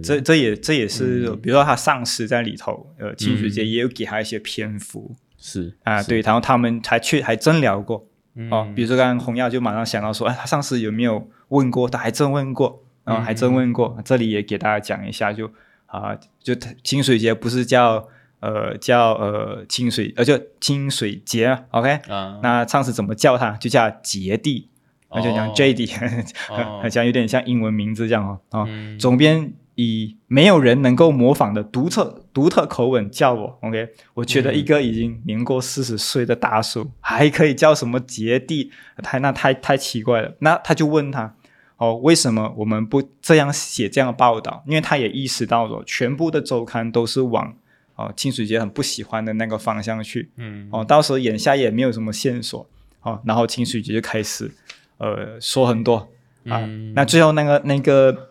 [0.02, 5.14] 这这也这也是，比如说他上司在里头，呃，清水节也有给他一些篇幅。
[5.38, 8.08] 是啊，对，然后他们还去还真聊过。
[8.50, 11.88] 哦，比如说刚刚红耀就马上想到说，哎，他上司有没有问过？
[11.88, 13.96] 他还真问过，然后还真问过。
[14.04, 15.50] 这里也给大家讲一下，就
[15.86, 18.08] 啊，就清水节不是叫
[18.40, 22.00] 呃叫呃清水，呃就清水节，OK，
[22.42, 23.52] 那上司怎么叫他？
[23.52, 24.68] 就叫杰地，
[25.10, 25.86] 那就讲 J D，
[26.90, 28.40] 讲有点像英文名字这样哦。
[28.50, 28.66] 啊，
[28.98, 29.52] 总编。
[29.78, 33.86] 以没有人能够模仿的独特独特口吻叫我，OK？
[34.14, 40.34] 我觉得一个已经年过四十岁的大叔还可以叫什么杰弟，太那太太奇怪了。
[40.38, 41.34] 那他就问他，
[41.76, 44.64] 哦，为什么我们不这样写这样的报道？
[44.66, 47.54] 因为他也意识到了，全部的周刊都是往
[47.96, 52.66] 哦清水节很不喜欢的那个方向去，嗯，哦，到时候眼下也没有什么线索，
[53.02, 54.50] 哦，然后清水节就开始
[54.98, 56.08] 呃说很多
[56.48, 56.60] 啊，
[56.94, 58.30] 那最后那个那个。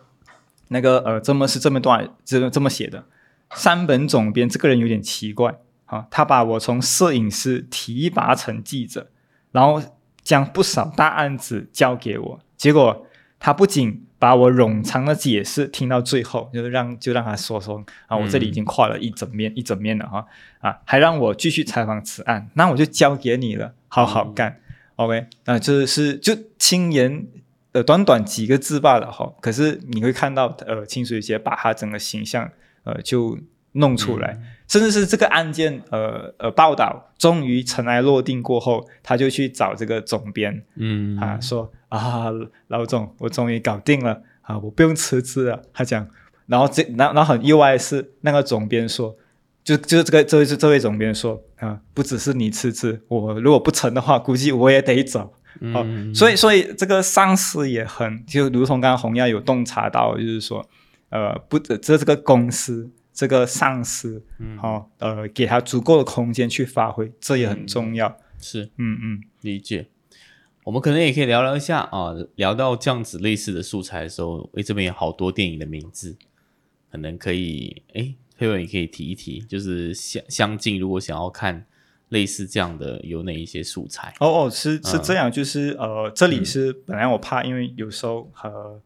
[0.68, 3.04] 那个呃，这么是这么段，这这么写的。
[3.54, 9.08] 三本总编这个人有点奇怪啊，他把我从摄影师提拔成记者，
[9.52, 9.80] 然后
[10.24, 12.40] 将不少大案子交给我。
[12.56, 13.06] 结果
[13.38, 20.26] 他不仅把我冗长的解释听到最后，就是让就让他说说啊，我这里已经跨了一整面一整面了哈
[20.58, 24.58] 啊，还让我继续采访此案，那我就交给你了，好好干。
[24.96, 27.26] OK，那这是就轻言。
[27.72, 32.50] 呃，短短几个字罢了哈，可是你会看到，呃，清水节把他整个形象，
[32.84, 33.38] 呃，就
[33.72, 42.30] 弄出来，甚至是这个案件，呃呃，报道终于尘埃落定过后，他就去找这个总编，嗯啊，说啊，
[42.68, 45.62] 老总，我终于搞定了啊，我不用辞职了。
[45.74, 46.08] 他讲，
[46.46, 49.14] 然后这，然然后很意外的是，那个总编说，
[49.66, 55.34] 就就是这个这位这位总编说啊，不只是你辞职，我如果不成的话，估计我也得走。
[55.72, 60.64] 好，所以所以这个上司也很，就如同刚刚洪耀有洞察到，就是说，
[61.08, 64.22] 呃，不，这这个公司这个上司，
[64.60, 68.16] 好，呃，给他足够的空间去发挥，这也很重要。
[68.38, 69.88] 是，嗯嗯，理解。
[70.62, 76.16] 我们可能也可以聊聊一下啊，聊到这样子类似的素材的时候，诶，这边有好多电影的名字，
[76.92, 81.66] 可能可以，诶，佩文也可以提一提，就是相相近，如果想要看。
[82.10, 84.14] 类似这样的有哪一些素材？
[84.20, 88.80] 哦哦，是是这样，就是呃，这里是本来我怕，因为有时候呃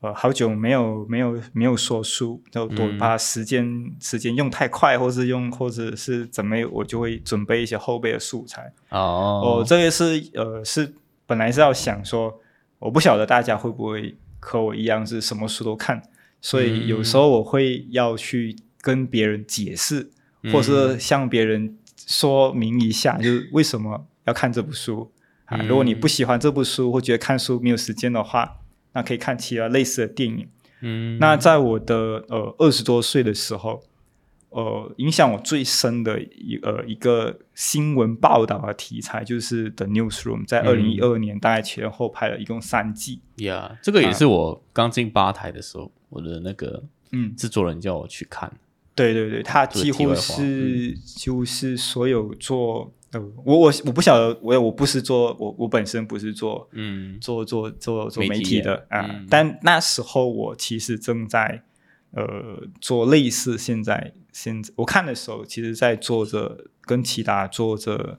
[0.00, 8.70] 呃好久没有没有没有说书，就多怕时间时间用太快，或是用或者是怎么，我就会准备一些后备的素材。
[8.90, 10.92] 哦，哦，这个是呃是
[11.24, 12.38] 本来是要想说，
[12.80, 16.02] 我不晓得大家会不会和我一样是什么书都看，
[16.42, 18.54] 所以有时候我会要去
[18.88, 20.10] 跟别人解释，
[20.52, 21.76] 或是向别人。
[22.10, 25.12] 说明一下， 就是为什么要看这部书
[25.44, 25.58] 啊？
[25.68, 28.60] 如果你不喜欢这部书，或觉得看书没有时间的话，
[28.94, 30.48] 那可以看其他类似的电影
[30.80, 33.82] 嗯，那在我的呃二十多岁的时候，
[34.48, 43.20] 呃，影响我最深的一呃一个新闻报道的题材就是《The Newsroom》，在二零一二年大概前后拍了一共三季。
[43.36, 46.82] 呀，这个也是我刚进吧台的时候，我的那个
[47.12, 48.50] 嗯，制作人叫我去看。
[48.98, 59.26] 对对对，他几乎是就是所有做呃，我我我不晓得，我我不是做我我本身不是做嗯做做做做媒媒体的啊、嗯。
[59.30, 61.62] 但那时候我其实正在
[62.10, 68.18] 呃做类似现在现在我看的时候，其实在做着跟其他做着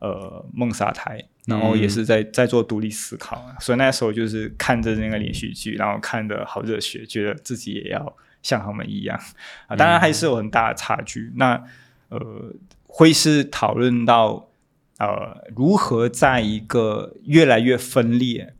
[0.00, 8.16] 呃梦沙台，然后也是在在做独立思考啊，所以那时候就是看着那个连续剧，然后看的好热血，觉得自己也要
[8.48, 9.20] 像他们一样
[9.66, 11.30] 啊，当然还是有很大的差距。
[11.36, 11.62] 那
[12.08, 12.54] 呃，
[12.86, 14.48] 会是讨论到
[14.96, 18.54] 呃如何在一个越来越分裂、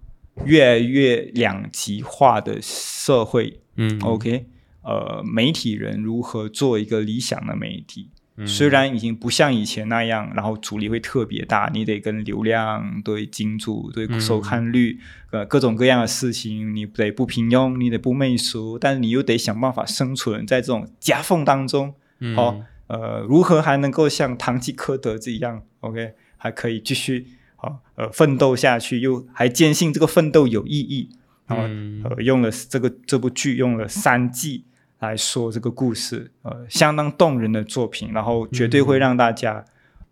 [0.45, 4.47] 越来越两极化的社会、嗯 o k
[4.82, 8.11] 呃，媒体人如何做一个理想的媒体？
[8.39, 8.47] 嗯。
[8.47, 14.99] 虽然已经不像以前那样，然后阻力会特别大，你得跟流量、对金主、对收看率、
[15.30, 21.95] 呃各种各样的事情，你得不平庸，你得不媚俗，但是你又得想办法生存在这种夹缝当中。
[22.20, 22.34] 嗯。
[22.36, 27.26] 好、呃，如何还能够像堂吉诃德这样，OK，还可以继续
[27.57, 31.11] 好呃奋斗下去，又还坚信这个奋斗有意义，
[31.47, 32.03] 然后、嗯。
[32.05, 34.64] 呃用了这个这部剧用了三季
[34.99, 39.64] 来说这个故事，呃，相当动人的作品，然后绝对会让大家。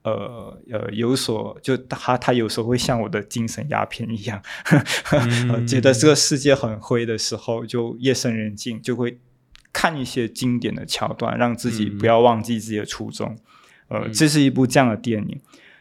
[0.02, 4.40] 呃呃，有所就他他有时候会像我的精神鸦片一样，
[5.50, 9.18] 呃 觉得这个世界很灰的时候，就夜深人静，就会
[9.72, 13.36] 看一些经典的桥段，让自己不要忘记自己的初衷。
[13.88, 15.40] 呃，这是一部这样的电影。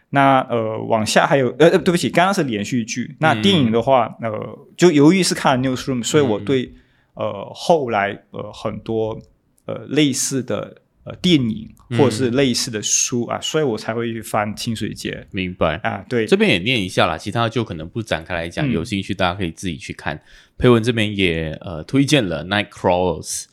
[0.09, 3.15] 那呃，往下还有呃，呃对不起，刚刚是连续剧。
[3.19, 6.73] 那电影的话，呃，就由于是看了 Newsroom，所以我对
[7.15, 9.19] 呃后来呃很多
[9.65, 16.05] 呃类似的呃电影或者是类似的书啊，所以我才会去翻《清水节明白。》啊。
[16.07, 20.21] 对，这边也念一下啦，其他就可能不展开来讲，嗯有兴趣大家可以自己去看。
[20.57, 23.43] 配文这边也呃推荐了《Nightcrawlers》，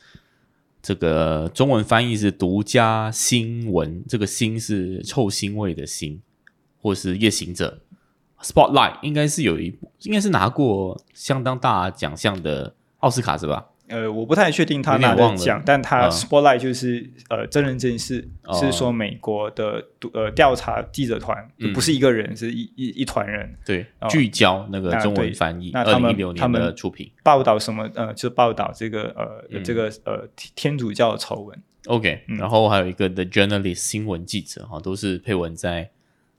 [0.80, 6.18] 这个中文翻译是独家新闻，这个“新”是臭腥味的“腥”，
[6.80, 7.80] 或是夜行者。
[8.40, 13.66] Spotlight 应该是有一部，应该是拿过相当大奖项的奥斯卡是吧？
[13.88, 16.10] 呃，我不太确定他拿的奖，但他嗯。
[16.10, 18.54] Spotlight 就是、呃真人真事，哦。
[18.54, 19.84] 是说美国的
[20.14, 23.54] 呃调查记者团，就不是一个人，是一一一团人。
[23.66, 24.08] 对，哦。
[24.08, 27.10] 聚焦那个啊中文翻译，二那他们零一六年他们的出品。
[27.22, 29.62] 报道什么呃，就报道这个呃、嗯。
[29.62, 31.62] 这个呃天主教的丑闻。
[31.86, 32.38] OK，、嗯。
[32.38, 35.90] 然后还有一个 The Journalist 新闻记者哈，都是配文在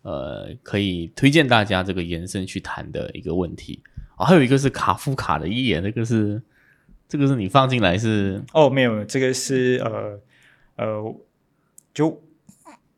[0.01, 3.83] 呃可以推荐大家这个延伸去谈的一个问题。
[4.15, 6.41] 啊、还有一个是卡夫卡的夜，那个是
[7.13, 10.19] 这个是你放进来是哦，没有，这个是呃
[10.77, 11.15] 呃，
[11.93, 12.19] 就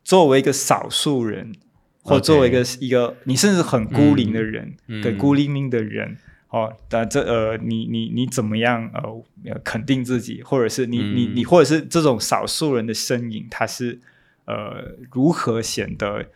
[0.06, 1.54] 作为一个少数人，
[2.02, 6.16] 或作为一个一个你甚至很孤零的人，嗯对孤零零的人。
[6.48, 9.02] 哦，那这呃，你你你怎么样呃
[9.52, 14.00] 呃肯定自己，或者是你、你嗯你，或者是这种少数人的身影，他是
[14.46, 16.28] 呃如何显得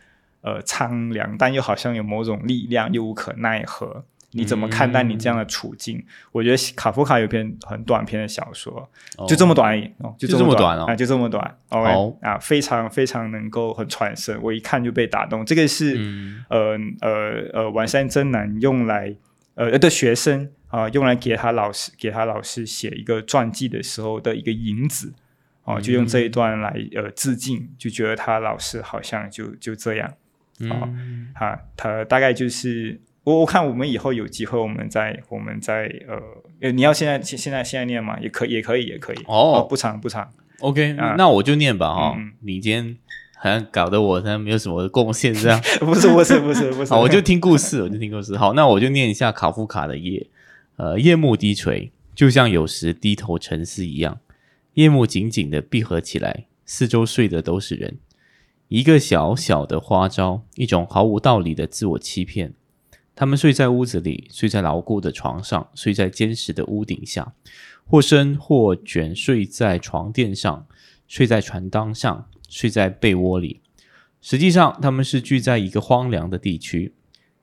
[0.42, 4.04] 呃苍凉，但又好像有某种力量，又无可奈何？
[4.32, 6.04] 你怎么看待你这样的处境？
[6.30, 8.88] 我觉得卡夫卡有篇很短篇的小说，
[9.26, 11.58] 就这么短而已哦，就就这么短哦啊，就这么短。
[11.68, 15.44] 好 OK 啊，非常非常能够很传神，我一看就被打动。
[15.44, 17.10] 这个是、嗯呃呃
[17.52, 19.16] 呃，完善真男用来
[19.56, 25.12] 呃的学生啊、用来给他老师给他老师写一个传记的时候的一个引子
[25.64, 30.12] 哦、就用这一段来呃致敬，就觉得他老师好像就就这样
[30.60, 33.00] 嗯啊，他大概就是。
[33.24, 36.18] 我我看我们以后有机会，我们再我们再呃
[36.60, 38.18] 呃，你要现在现现在现在念吗？
[38.20, 40.30] 也可也可以也可以哦不长不长。
[40.60, 42.96] OK，、啊那我就念吧哈、嗯你今天
[43.36, 45.60] 好像搞得我好像没有什么贡献这样。
[45.80, 48.36] 不是不是不是不是， 好，我就听故事，我就听故事。
[48.36, 50.26] 好，那我就念一下卡夫卡的夜。
[50.76, 54.20] 呃，夜幕低垂，就像有时低头沉思一样。
[54.74, 57.98] 夜幕紧紧的闭合起来，四周睡的都是人。
[58.68, 62.54] 一个小小的花招，一种毫无道理的自我欺骗。
[63.20, 67.34] 他们睡在屋子里，睡在牢固的床上，睡在坚实的屋顶下，
[67.84, 70.66] 或深或卷睡在床垫上，
[71.06, 73.60] 睡在船裆上，睡在被窝里。
[74.22, 76.94] 实际上，他们是聚在一个荒凉的地区。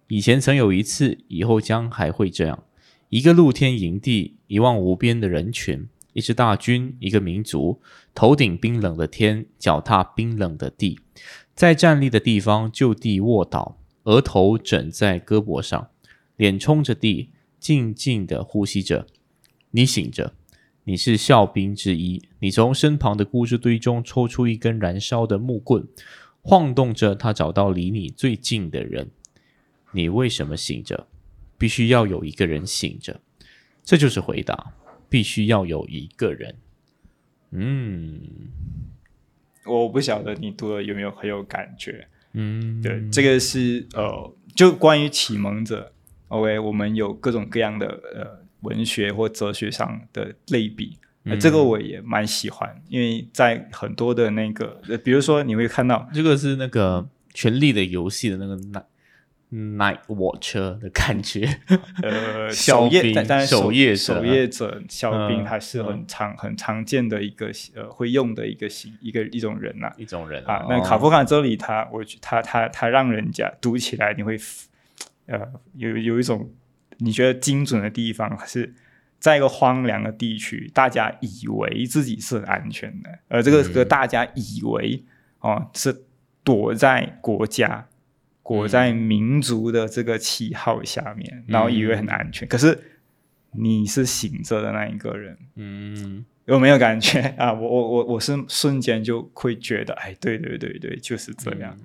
[0.08, 2.64] 以前曾有一次，以后将还会这样：
[3.10, 7.80] 一个露天营地，一望无边的人群，一支大军，一个民族，
[8.16, 11.00] 头顶冰冷的天，脚踏冰冷的地，
[11.54, 13.77] 在站立的地方就地卧倒，
[14.08, 15.90] 额头枕在胳膊上，
[16.38, 19.06] 脸冲着地，静静的呼吸着。
[19.72, 20.34] 你醒着，
[20.86, 25.86] 你是哨兵之一，你从身旁的故事堆中抽出一根燃烧的木棍，
[26.42, 29.12] 晃动着它，找到离你最近的人。
[29.92, 31.08] 你为什么醒着？
[31.58, 33.20] 必须要有一个人醒着，
[33.84, 34.74] 这就是回答。
[35.10, 36.56] 必须要有一个人。
[37.52, 38.22] 嗯，
[39.66, 42.10] 我不晓得你读了有没有很有感觉。
[42.40, 45.92] 嗯，对，这个是呃，就关于启蒙者。
[46.28, 57.02] OK，我们有各种各样的呃文学或哲学上的类比，呃，这个我也蛮喜欢，因为在很多的那个，呃比如说你会看到这个是那个
[57.34, 58.84] 《权力的游戏》的那个 Night
[59.52, 61.60] Night Watcher 的感觉。
[62.02, 74.38] 呃小守夜，兵但守夜者守夜者小兵嗯还是很常很常见的一个呃会用的一个形一个一种人呐、一种人啊，那卡夫卡这里他，我觉他他他让人家读起来，你会
[75.28, 75.40] 呃
[75.76, 76.50] 有有一种
[76.98, 78.74] 你觉得精准的地方，是
[79.20, 85.04] 在一个荒凉的地区，大家以为自己是很安全的，而这个这个大家以为
[85.40, 86.04] 哦是
[86.44, 87.88] 躲在国家、
[88.48, 92.80] 躲在民族的这个旗号下面，然后以为很安全，可是
[93.52, 96.26] 你是醒着的那一个人，嗯。
[96.46, 97.20] 有没有感觉？
[97.38, 97.52] 啊？
[97.52, 101.78] 我我我我是瞬间就会觉得，哎，对对对对，就是这样。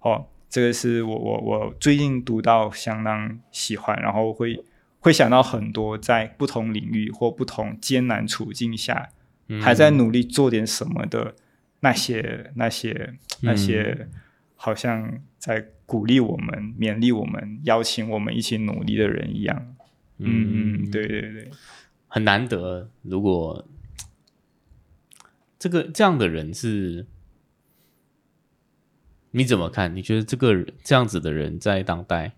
[0.00, 4.62] 哦，这个是我我我最近读到相当喜欢，然后会
[4.98, 9.08] 会想到很多在不同领域或不同艰难处境下，
[9.48, 9.62] 嗯。
[9.62, 11.34] 还在努力做点什么的
[11.80, 14.06] 那些那些那些，
[14.54, 19.74] 好像在鼓励我们、勉励我们、邀请我们一起努力的人一样。
[20.18, 21.50] 嗯嗯，对对对。
[22.06, 22.90] 很难得。
[23.02, 23.66] 如果
[25.58, 27.06] 这个这样的人是，
[29.30, 29.96] 你怎么看？
[29.96, 32.32] 你觉得这个这样子的人在当代，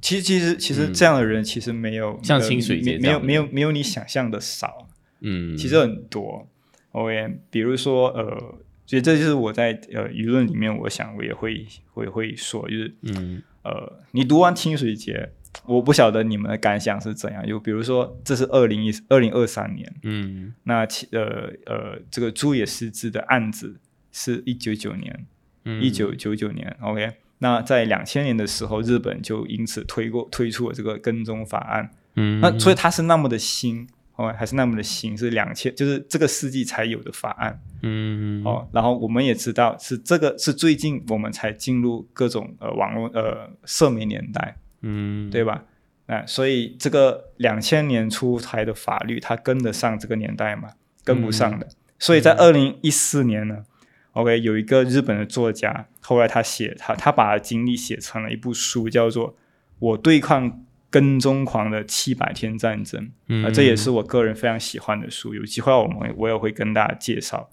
[0.00, 4.88] 其实，其实，其实这样的人其实没有呃像清水节没没有没有没有你想象的少，
[5.20, 6.48] 嗯，其实很多。
[6.92, 7.08] O.
[7.10, 7.32] M.
[7.50, 8.54] 比如说呃，
[8.86, 15.30] 所以这就是我在呃舆论里面，我想我也会会会说，就是嗯呃，你读完清水节，
[15.64, 17.46] 我不晓得你们的感想是怎样。
[17.46, 23.80] 就比如说，这是二零一二零二三年，嗯那其呃呃，这个朱野失之的案子
[24.12, 25.26] 是一九九年，
[25.64, 27.12] 嗯，一九九九年，OK。
[27.38, 31.90] 那在两千年的时候，日本就因此推过推出了这个跟踪法案。
[32.16, 38.68] 嗯，那所以它是那么的新哦，还是那么的新，是两千，就是这个世纪才有的法案嗯哦。
[38.72, 45.64] 然后我们也知道，是这个是最近我们才进入各种呃网络呃社媒年代，嗯对吧？
[46.06, 50.68] 那所以这个两千年出台的法律，它跟得上这个年代吗？
[51.02, 51.66] 跟不上的。
[51.98, 53.64] 所以在二零一四年呢
[54.12, 59.32] ，OK，有一个日本的作家，后来他写他他把经历写成了一部书，叫做
[59.78, 60.62] 《我对抗
[60.94, 63.10] 跟踪狂的七百天战争》
[63.44, 65.34] 啊、这也是我个人非常喜欢的书。
[65.34, 67.50] 有机会我们我也会跟大家介绍。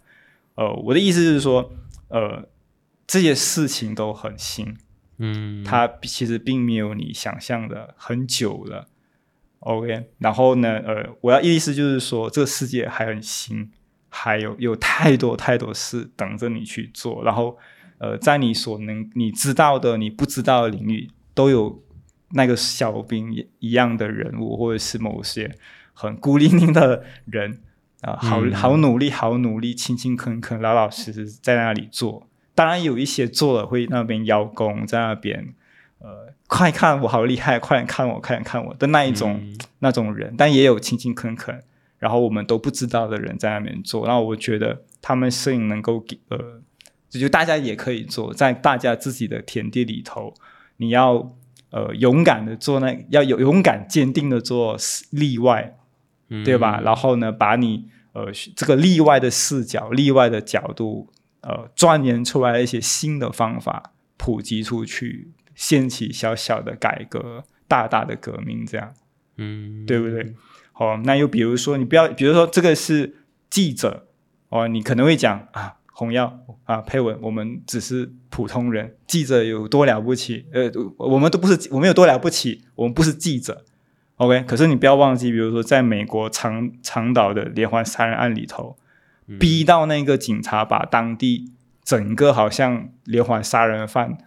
[0.54, 1.74] 呃，我的意思是说，
[2.10, 2.48] 呃，
[3.08, 4.78] 这些事情都很新，
[5.18, 8.88] 嗯它其实并没有你想象的很久了。
[9.62, 13.72] OK，然后呢，呃，我要意思就是说，这个世界还很新，
[14.10, 17.24] 还有有太多太多事等着你去做。
[17.24, 17.58] 然后，
[17.98, 21.84] 呃，在你所能你知道的、你不知道的领域，都有
[22.34, 25.56] 那个小兵一一样的人物，或者是某些
[25.94, 27.60] 很孤零零的人
[28.02, 32.28] 啊、好嗯好努力，好努力，勤勤恳恳，老老实实在那里做。
[32.56, 35.54] 当然有一些做了会那边邀功，在那边
[36.00, 41.62] 呃，快看我好厉害，快点看我，快点看我的那一种、嗯那种人，但也有勤勤恳恳，
[42.00, 44.06] 然后我们都不知道的人在那边做。
[44.06, 46.62] 然后我觉得他们摄影能够给呃，
[47.10, 50.34] 就就大家也可以做，在大家自己的田地里头，
[50.78, 51.36] 你要
[51.72, 54.78] 呃勇敢的做那，要有勇敢坚定的做
[55.10, 55.76] 例外，
[56.46, 56.80] 对吧？
[56.82, 61.10] 然后呢，把你呃这个例外的视角、例外的角度，
[61.42, 68.94] 呃，钻研出来一些新的方法，普及出去，掀起小小的改革、大大的革命，这样
[69.38, 70.36] 嗯对不对？
[70.74, 73.16] 好、那又比如说，你不要，比如说这个是
[73.50, 74.08] 记者
[74.50, 80.46] 哦，你可能会讲啊，洪耀啊，配文，我们只是普通人，记者有多了不起？
[80.52, 82.64] 呃，我们都不是，我们有多了不起？
[82.76, 83.64] 我们不是记者。
[84.16, 88.78] OK，可是你不要忘记，比如说在美国长长岛的连环杀人案里头，
[89.40, 91.52] 逼到那个警察把当地
[91.84, 94.18] 整个好像连环杀人犯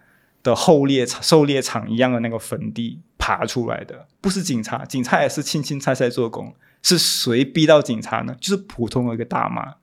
[0.43, 6.53] 的后猎狩猎场一样的那个坟地爬出来的，不是警察，警察也是轻轻菜菜做工，
[6.83, 8.35] 是谁逼到警察呢？
[8.39, 9.75] 就是普通的一个大妈，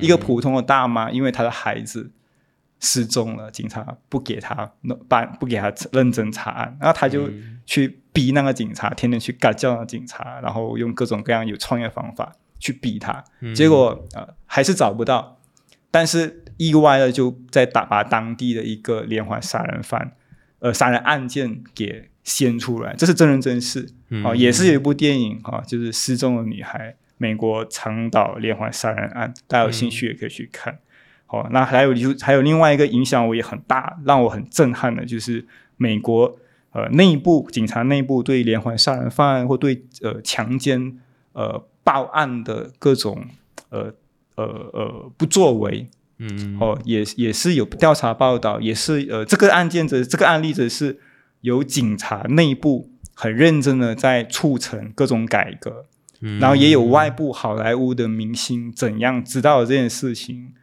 [0.00, 2.10] 一个普通的大妈，因为她的孩子
[2.80, 4.72] 失踪了，警察不给她
[5.08, 7.28] 办，不给她认真查案，然后她就
[7.64, 13.24] 去逼那个警察，天天去干叫那个警察，然后用各种各样有创业方法去逼他，
[13.54, 15.38] 结果呃还是找不到，
[15.90, 20.12] 但是意外的就在打把当地的一个连环杀人犯，
[20.60, 23.88] 呃杀人案件给掀出来，这是真人真事
[24.24, 30.76] 啊，也是有一部电影啊，就是失踪的女孩，美国长岛连环杀人案，大家有兴趣也可以去看。
[31.26, 35.46] 好，那还有就还有另外一个影响我也很大，让我很震撼的，就是
[35.76, 36.36] 美国
[36.72, 40.98] 呃内部警察内部对连环杀人犯案或对呃强奸
[41.32, 43.24] 呃报案的各种
[43.70, 43.94] 呃
[44.34, 50.98] 呃呃不作为，嗯，哦，也也是有调查报道，也是呃这个案件的这个案例则是
[51.42, 55.86] 有警察内部很认真的在促成各种改革，
[56.40, 60.54] 然后也有外部好莱坞的明星怎样知道这件事情。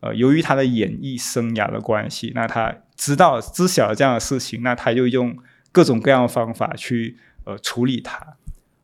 [0.00, 5.36] 呃，由于他的演艺生涯的关系，那他知道知晓了这样的事情，那他就用
[5.72, 8.36] 各种各样的方法去呃处理它。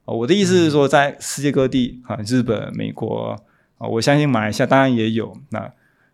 [0.07, 3.41] 我的意思是说，在世界各地啊，日本、美国
[3.79, 5.61] 啊，我相信马来西亚当然也有，那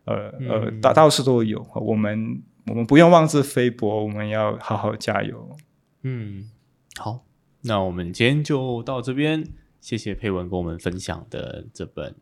[0.04, 1.66] 呃呃，到到处都有。
[1.74, 5.56] 我们我们不用妄自菲薄，我们要好好加油。
[6.02, 6.50] 嗯，
[6.98, 7.24] 好，
[7.62, 9.44] 那我们今天就到这边，
[9.80, 12.14] 谢谢佩文跟我们分享的这本。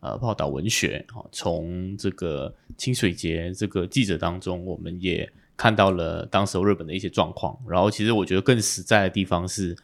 [0.00, 7.58] 呃，报道文学哦，从这个清水节这个记者当中，我们也看到了当时日本的一些状况。
[7.66, 9.74] 然后，其实我觉得更实在的地方是，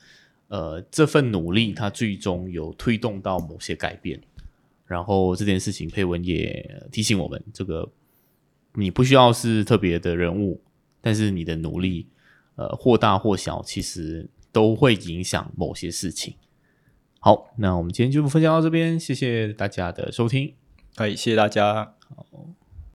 [0.48, 4.20] 呃，这份努力它最终有推动到某些改变。
[4.84, 7.90] 然后这件事情，佩文也提醒我们，这个
[8.74, 10.60] 你不需要是特别的人物，
[11.00, 12.06] 但是你的努力，
[12.54, 16.34] 呃，或大或小，其实都会影响某些事情。
[17.24, 20.54] 好，那我们今天就分享到这边，谢谢大家的收听。
[20.96, 21.94] 哎，谢谢大家。
[22.16, 22.26] 好。